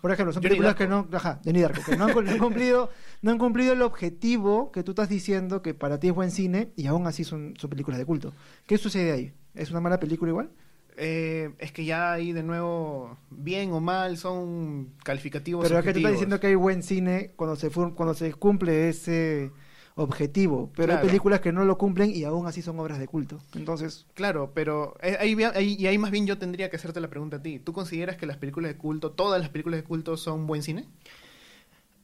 Por 0.00 0.10
ejemplo, 0.10 0.32
son 0.32 0.42
películas 0.42 0.74
que 0.74 0.86
no... 0.86 1.08
Ajá, 1.12 1.40
Johnny 1.44 1.60
Darko, 1.60 1.82
que 1.82 1.96
no 1.96 2.06
han, 2.06 2.38
cumplido, 2.38 2.90
no 3.22 3.30
han 3.30 3.38
cumplido 3.38 3.72
el 3.72 3.82
objetivo 3.82 4.70
que 4.72 4.82
tú 4.82 4.92
estás 4.92 5.08
diciendo 5.08 5.62
que 5.62 5.74
para 5.74 5.98
ti 5.98 6.08
es 6.08 6.14
buen 6.14 6.30
cine 6.30 6.72
y 6.76 6.86
aún 6.86 7.06
así 7.06 7.24
son, 7.24 7.54
son 7.58 7.70
películas 7.70 7.98
de 7.98 8.04
culto. 8.04 8.32
¿Qué 8.66 8.78
sucede 8.78 9.12
ahí? 9.12 9.32
¿Es 9.54 9.70
una 9.70 9.80
mala 9.80 9.98
película 9.98 10.30
igual? 10.30 10.50
Eh, 10.98 11.50
es 11.58 11.72
que 11.72 11.84
ya 11.84 12.12
ahí 12.12 12.32
de 12.32 12.42
nuevo, 12.42 13.18
bien 13.30 13.72
o 13.72 13.80
mal, 13.80 14.16
son 14.16 14.94
calificativos. 15.04 15.66
Pero 15.66 15.78
es 15.78 15.84
que 15.84 15.92
tú 15.92 15.98
estás 15.98 16.12
diciendo 16.12 16.40
que 16.40 16.46
hay 16.46 16.54
buen 16.54 16.82
cine 16.82 17.32
cuando 17.36 17.56
se, 17.56 17.70
cuando 17.70 18.14
se 18.14 18.32
cumple 18.32 18.88
ese 18.88 19.52
objetivo, 19.94 20.70
pero 20.76 20.94
hay 20.94 21.06
películas 21.06 21.40
que 21.40 21.52
no 21.52 21.64
lo 21.64 21.78
cumplen 21.78 22.10
y 22.14 22.24
aún 22.24 22.46
así 22.46 22.60
son 22.62 22.78
obras 22.78 22.98
de 22.98 23.06
culto. 23.06 23.40
Entonces, 23.54 24.06
claro, 24.14 24.52
pero 24.54 24.94
eh, 25.02 25.16
ahí, 25.18 25.36
ahí, 25.54 25.76
y 25.78 25.86
ahí 25.86 25.96
más 25.98 26.10
bien 26.10 26.26
yo 26.26 26.38
tendría 26.38 26.68
que 26.70 26.76
hacerte 26.76 27.00
la 27.00 27.08
pregunta 27.08 27.38
a 27.38 27.42
ti. 27.42 27.58
¿Tú 27.58 27.72
consideras 27.72 28.16
que 28.16 28.26
las 28.26 28.36
películas 28.36 28.70
de 28.70 28.76
culto, 28.76 29.12
todas 29.12 29.40
las 29.40 29.48
películas 29.48 29.80
de 29.80 29.84
culto 29.84 30.16
son 30.16 30.46
buen 30.46 30.62
cine? 30.62 30.86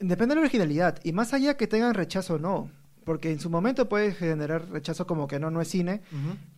Depende 0.00 0.34
de 0.34 0.36
la 0.36 0.40
originalidad 0.42 0.98
y 1.04 1.12
más 1.12 1.32
allá 1.32 1.56
que 1.56 1.66
tengan 1.66 1.94
rechazo 1.94 2.34
o 2.34 2.38
no 2.38 2.70
porque 3.04 3.30
en 3.30 3.40
su 3.40 3.50
momento 3.50 3.88
puede 3.88 4.12
generar 4.12 4.68
rechazo 4.70 5.06
como 5.06 5.26
que 5.26 5.38
no, 5.38 5.50
no 5.50 5.60
es 5.60 5.68
cine, 5.68 6.02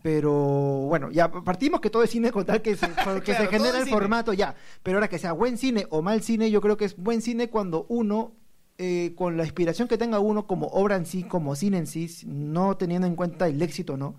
pero 0.03 0.33
bueno, 0.33 1.11
ya 1.11 1.31
partimos 1.31 1.81
que 1.81 1.91
todo 1.91 2.03
es 2.03 2.11
cine 2.11 2.31
con 2.31 2.45
tal 2.45 2.63
que 2.63 2.77
se, 2.77 2.87
que 3.25 3.35
se 3.35 3.47
genera 3.49 3.79
el 3.79 3.89
formato 3.89 4.33
ya, 4.33 4.55
pero 4.83 4.99
ahora 4.99 5.09
que 5.09 5.19
sea 5.19 5.33
buen 5.33 5.59
cine 5.59 5.87
o 5.91 6.03
mal 6.03 6.23
cine, 6.23 6.51
yo 6.51 6.61
creo 6.61 6.77
que 6.77 6.85
es 6.85 6.97
buen 6.97 7.23
cine 7.23 7.51
cuando 7.51 7.87
uno, 7.89 8.33
eh, 8.79 9.15
con 9.17 9.37
la 9.37 9.45
inspiración 9.45 9.89
que 9.89 9.99
tenga 9.99 10.19
uno 10.19 10.47
como 10.47 10.67
obra 10.69 10.97
en 10.97 11.07
sí, 11.07 11.23
como 11.23 11.57
cine 11.57 11.79
en 11.79 11.87
sí, 11.87 12.09
no 12.27 12.77
teniendo 12.77 13.07
en 13.07 13.17
cuenta 13.17 13.49
el 13.49 13.61
éxito 13.63 13.97
no, 13.97 14.17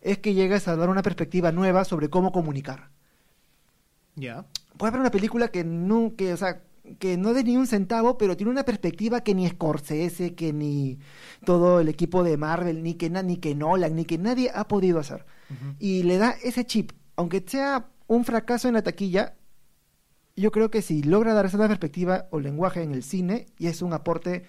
es 0.00 0.18
que 0.18 0.34
llegas 0.34 0.68
a 0.68 0.76
dar 0.76 0.88
una 0.88 1.02
perspectiva 1.02 1.52
nueva 1.52 1.84
sobre 1.84 2.10
cómo 2.10 2.32
comunicar. 2.32 2.90
Ya. 4.16 4.44
Puede 4.76 4.90
haber 4.90 5.00
una 5.00 5.10
película 5.10 5.48
que 5.48 5.64
que, 6.16 6.32
o 6.32 6.36
sea, 6.36 6.62
que 6.98 7.16
no 7.16 7.32
de 7.32 7.44
ni 7.44 7.56
un 7.56 7.66
centavo, 7.66 8.18
pero 8.18 8.36
tiene 8.36 8.52
una 8.52 8.64
perspectiva 8.64 9.22
que 9.22 9.34
ni 9.34 9.48
Scorsese, 9.48 10.34
que 10.34 10.52
ni 10.52 10.98
todo 11.44 11.80
el 11.80 11.88
equipo 11.88 12.22
de 12.22 12.36
Marvel, 12.36 12.82
ni 12.82 12.94
que, 12.94 13.08
ni 13.10 13.38
que 13.38 13.54
Nolan, 13.54 13.96
ni 13.96 14.04
que 14.04 14.18
nadie 14.18 14.50
ha 14.54 14.68
podido 14.68 14.98
hacer. 14.98 15.24
Y 15.78 16.02
le 16.02 16.18
da 16.18 16.34
ese 16.42 16.64
chip, 16.64 16.92
aunque 17.16 17.42
sea 17.46 17.88
un 18.06 18.24
fracaso 18.24 18.68
en 18.68 18.74
la 18.74 18.82
taquilla, 18.82 19.34
yo 20.36 20.50
creo 20.50 20.70
que 20.70 20.82
si 20.82 21.02
logra 21.02 21.32
dar 21.32 21.46
esa 21.46 21.58
perspectiva 21.68 22.26
o 22.30 22.40
lenguaje 22.40 22.82
en 22.82 22.92
el 22.92 23.02
cine, 23.02 23.46
y 23.58 23.68
es 23.68 23.82
un 23.82 23.92
aporte 23.92 24.44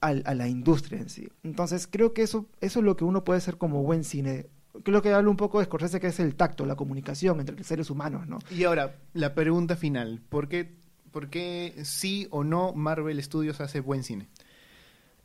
al, 0.00 0.22
a 0.26 0.34
la 0.34 0.48
industria 0.48 1.00
en 1.00 1.08
sí. 1.08 1.28
Entonces 1.42 1.86
creo 1.86 2.12
que 2.12 2.22
eso, 2.22 2.48
eso 2.60 2.80
es 2.80 2.84
lo 2.84 2.96
que 2.96 3.04
uno 3.04 3.24
puede 3.24 3.38
hacer 3.38 3.56
como 3.56 3.82
buen 3.82 4.04
cine 4.04 4.46
creo 4.82 5.00
que 5.00 5.10
hablo 5.10 5.30
un 5.30 5.38
poco 5.38 5.58
de 5.58 5.64
Scorsese, 5.64 6.00
que 6.00 6.08
es 6.08 6.20
el 6.20 6.34
tacto, 6.34 6.66
la 6.66 6.76
comunicación 6.76 7.40
entre 7.40 7.56
los 7.56 7.66
seres 7.66 7.88
humanos, 7.88 8.26
¿no? 8.26 8.38
Y 8.50 8.64
ahora, 8.64 8.96
la 9.14 9.34
pregunta 9.34 9.74
final, 9.74 10.20
¿por 10.28 10.48
qué 10.48 10.76
¿por 11.16 11.30
qué 11.30 11.72
sí 11.82 12.28
o 12.30 12.44
no 12.44 12.74
Marvel 12.74 13.22
Studios 13.22 13.62
hace 13.62 13.80
buen 13.80 14.02
cine? 14.02 14.28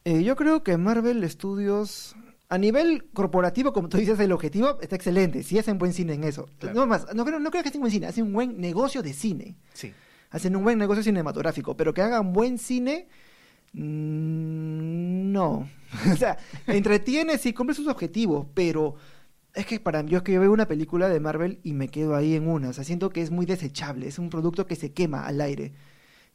Eh, 0.05 0.23
yo 0.23 0.37
creo 0.37 0.63
que 0.63 0.77
Marvel 0.77 1.29
Studios, 1.29 2.15
a 2.47 2.57
nivel 2.57 3.09
corporativo, 3.11 3.73
como 3.73 3.89
tú 3.89 3.97
dices, 3.97 4.17
el 4.21 4.31
objetivo 4.31 4.79
está 4.79 4.95
excelente. 4.95 5.43
Sí 5.43 5.59
hacen 5.59 5.77
buen 5.77 5.91
cine 5.91 6.13
en 6.13 6.23
eso. 6.23 6.47
No 6.73 6.87
más, 6.87 7.13
no 7.13 7.25
creo, 7.25 7.41
no 7.41 7.51
creo 7.51 7.61
que 7.61 7.67
hacen 7.67 7.81
buen 7.81 7.91
cine, 7.91 8.07
hacen 8.07 8.27
un 8.27 8.31
buen 8.31 8.61
negocio 8.61 9.03
de 9.03 9.11
cine. 9.11 9.57
Sí. 9.73 9.93
Hacen 10.29 10.55
un 10.55 10.63
buen 10.63 10.77
negocio 10.77 11.03
cinematográfico, 11.03 11.75
pero 11.75 11.93
que 11.93 12.01
hagan 12.01 12.31
buen 12.31 12.57
cine, 12.57 13.09
mm, 13.73 15.29
no. 15.33 15.67
o 16.13 16.15
sea, 16.15 16.37
entretiene, 16.67 17.37
sí, 17.37 17.51
cumple 17.51 17.75
sus 17.75 17.89
objetivos, 17.89 18.47
pero 18.53 18.95
es 19.53 19.65
que 19.65 19.79
para 19.79 20.01
yo 20.03 20.17
es 20.17 20.23
que 20.23 20.33
yo 20.33 20.41
veo 20.41 20.51
una 20.51 20.67
película 20.67 21.09
de 21.09 21.19
Marvel 21.19 21.59
y 21.63 21.73
me 21.73 21.89
quedo 21.89 22.15
ahí 22.15 22.35
en 22.35 22.47
una. 22.47 22.69
O 22.69 22.73
sea, 22.73 22.83
siento 22.83 23.09
que 23.09 23.21
es 23.21 23.31
muy 23.31 23.45
desechable. 23.45 24.07
Es 24.07 24.19
un 24.19 24.29
producto 24.29 24.65
que 24.67 24.75
se 24.75 24.93
quema 24.93 25.25
al 25.25 25.41
aire. 25.41 25.73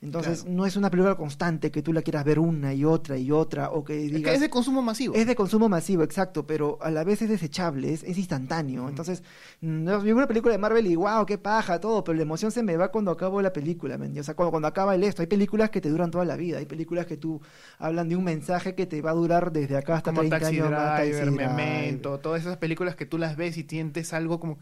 Entonces, 0.06 0.46
no 0.46 0.64
es 0.66 0.76
una 0.76 0.88
película 0.88 1.16
constante 1.16 1.72
que 1.72 1.82
tú 1.82 1.92
la 1.92 2.00
quieras 2.00 2.24
ver 2.24 2.38
una 2.38 2.72
y 2.72 2.84
otra 2.84 3.18
y 3.18 3.32
otra, 3.32 3.70
o 3.70 3.82
que 3.82 3.94
digas... 3.94 4.34
Es, 4.34 4.40
de 4.40 4.48
consumo 4.48 4.80
masivo. 4.80 5.14
Es 5.14 5.26
de 5.26 5.34
consumo 5.34 5.68
masivo, 5.68 6.04
exacto, 6.04 6.46
pero 6.46 6.78
a 6.80 6.92
la 6.92 7.02
vez 7.02 7.22
es 7.22 7.28
desechable, 7.28 7.92
es, 7.92 8.04
instantáneo. 8.04 8.88
Entonces, 8.88 9.24
mm, 9.62 9.86
yo 9.86 10.02
veo 10.02 10.16
una 10.16 10.28
película 10.28 10.52
de 10.52 10.58
Marvel 10.58 10.86
y 10.86 10.94
wow, 10.94 11.26
qué 11.26 11.38
paja, 11.38 11.80
todo, 11.80 12.04
pero 12.04 12.14
la 12.14 12.22
emoción 12.22 12.52
se 12.52 12.62
me 12.62 12.76
va 12.76 12.92
cuando 12.92 13.10
acabo 13.10 13.42
la 13.42 13.52
película, 13.52 13.96
O 13.96 14.22
sea, 14.22 14.34
cuando, 14.34 14.50
cuando 14.52 14.68
acaba 14.68 14.94
el 14.94 15.02
esto. 15.02 15.22
Hay 15.22 15.26
películas 15.26 15.70
que 15.70 15.80
te 15.80 15.88
duran 15.88 16.12
toda 16.12 16.24
la 16.24 16.36
vida, 16.36 16.58
hay 16.58 16.66
películas 16.66 17.06
que 17.06 17.16
tú 17.16 17.40
hablan 17.78 18.08
de 18.08 18.14
un 18.14 18.22
mensaje 18.22 18.76
que 18.76 18.86
te 18.86 19.02
va 19.02 19.10
a 19.10 19.14
durar 19.14 19.50
desde 19.50 19.76
acá 19.76 19.96
hasta 19.96 20.12
como 20.12 20.20
30 20.20 20.38
Taxi 20.38 20.60
años. 20.60 20.70
Driver, 20.70 21.30
Memento, 21.32 22.20
todas 22.20 22.42
esas 22.42 22.58
películas 22.58 22.94
que 22.94 23.06
tú 23.06 23.18
las 23.18 23.36
ves 23.36 23.56
y 23.58 23.64
sientes 23.64 24.12
algo 24.12 24.38
como... 24.38 24.58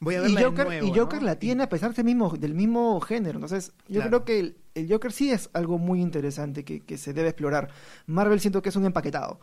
Voy 0.00 0.16
a 0.16 0.22
verla 0.22 0.40
y 0.40 0.44
Joker, 0.44 0.82
Y 0.82 0.98
Joker 0.98 1.22
la 1.22 1.36
tiene 1.36 1.62
a 1.62 1.68
pesar 1.68 1.94
de 1.94 2.02
mismo, 2.02 2.30
del 2.36 2.54
mismo 2.54 3.00
género. 3.00 3.36
Entonces, 3.38 3.72
yo 3.88 4.02
creo 4.02 4.24
que... 4.24 4.38
El, 4.40 4.56
el 4.80 4.92
Joker 4.92 5.12
sí 5.12 5.30
es 5.30 5.50
algo 5.52 5.78
muy 5.78 6.00
interesante 6.00 6.64
que, 6.64 6.80
que, 6.80 6.98
se 6.98 7.12
debe 7.12 7.28
explorar. 7.28 7.68
Marvel 8.06 8.40
siento 8.40 8.62
que 8.62 8.68
es 8.68 8.76
un 8.76 8.86
empaquetado, 8.86 9.40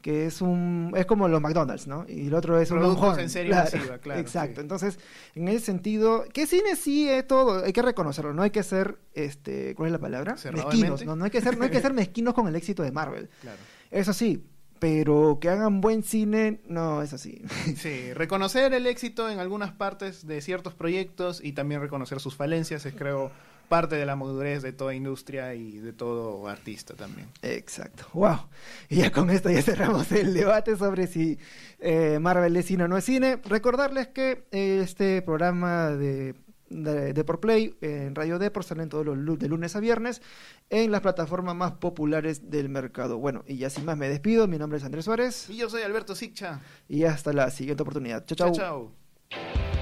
que 0.00 0.26
es 0.26 0.40
un 0.40 0.92
es 0.96 1.06
como 1.06 1.28
los 1.28 1.40
McDonald's, 1.40 1.86
¿no? 1.86 2.04
Y 2.08 2.28
el 2.28 2.34
otro 2.34 2.60
es 2.60 2.70
un 2.70 2.78
Productos 2.78 3.18
en 3.18 3.30
serie 3.30 3.50
claro, 3.50 4.00
claro. 4.00 4.20
Exacto. 4.20 4.60
Entonces, 4.60 4.98
en 5.34 5.48
ese 5.48 5.66
sentido, 5.66 6.24
que 6.32 6.46
cine 6.46 6.76
sí 6.76 7.08
es 7.08 7.26
todo, 7.26 7.64
hay 7.64 7.72
que 7.72 7.82
reconocerlo, 7.82 8.32
no 8.32 8.42
hay 8.42 8.50
que 8.50 8.62
ser 8.62 8.98
este, 9.14 9.74
¿cuál 9.74 9.88
es 9.88 9.92
la 9.92 9.98
palabra? 9.98 10.36
Mezquinos, 10.52 11.04
¿no? 11.04 11.16
no 11.16 11.24
hay 11.24 11.30
que 11.30 11.40
ser 11.40 11.58
no 11.58 11.64
hay 11.64 11.70
que 11.70 11.80
ser 11.80 11.92
mezquinos 11.94 12.34
con 12.34 12.46
el 12.46 12.56
éxito 12.56 12.82
de 12.82 12.92
Marvel. 12.92 13.28
Claro. 13.40 13.58
Eso 13.90 14.12
sí, 14.12 14.44
pero 14.78 15.38
que 15.40 15.48
hagan 15.48 15.80
buen 15.80 16.02
cine, 16.02 16.60
no 16.68 17.02
es 17.02 17.12
así. 17.12 17.42
Sí, 17.76 18.12
reconocer 18.12 18.72
el 18.72 18.86
éxito 18.86 19.28
en 19.28 19.38
algunas 19.38 19.72
partes 19.72 20.26
de 20.26 20.40
ciertos 20.40 20.74
proyectos 20.74 21.40
y 21.42 21.52
también 21.52 21.80
reconocer 21.80 22.20
sus 22.20 22.36
falencias 22.36 22.86
es 22.86 22.94
creo 22.94 23.30
parte 23.68 23.96
de 23.96 24.06
la 24.06 24.16
madurez 24.16 24.62
de 24.62 24.72
toda 24.72 24.94
industria 24.94 25.54
y 25.54 25.78
de 25.78 25.92
todo 25.92 26.48
artista 26.48 26.94
también. 26.94 27.28
Exacto. 27.42 28.06
Wow. 28.12 28.48
Y 28.88 28.96
ya 28.96 29.12
con 29.12 29.30
esto 29.30 29.50
ya 29.50 29.62
cerramos 29.62 30.10
el 30.12 30.34
debate 30.34 30.76
sobre 30.76 31.06
si 31.06 31.38
eh, 31.78 32.18
Marvel 32.20 32.56
es 32.56 32.66
cine 32.66 32.84
o 32.84 32.88
no 32.88 32.96
es 32.96 33.04
cine. 33.04 33.38
Recordarles 33.44 34.08
que 34.08 34.46
eh, 34.50 34.80
este 34.82 35.22
programa 35.22 35.90
de 35.90 36.34
de, 36.70 37.12
de 37.12 37.24
por 37.24 37.40
Play 37.40 37.74
en 37.80 38.14
Radio 38.14 38.38
Depor 38.38 38.64
salen 38.64 38.88
todos 38.88 39.06
los 39.06 39.38
de 39.38 39.48
lunes 39.48 39.76
a 39.76 39.80
viernes 39.80 40.22
en 40.70 40.90
las 40.90 41.00
plataformas 41.00 41.54
más 41.54 41.72
populares 41.72 42.50
del 42.50 42.68
mercado. 42.68 43.18
Bueno, 43.18 43.44
y 43.46 43.56
ya 43.56 43.70
sin 43.70 43.84
más 43.84 43.96
me 43.96 44.08
despido. 44.08 44.46
Mi 44.48 44.58
nombre 44.58 44.78
es 44.78 44.84
Andrés 44.84 45.04
Suárez 45.04 45.48
Y 45.48 45.56
yo 45.56 45.70
soy 45.70 45.82
Alberto 45.82 46.14
Siccha. 46.14 46.60
y 46.88 47.04
hasta 47.04 47.32
la 47.32 47.50
siguiente 47.50 47.82
oportunidad. 47.82 48.24
Chao, 48.26 48.36
chao. 48.36 48.52
Chao, 48.52 48.92
chao. 49.30 49.77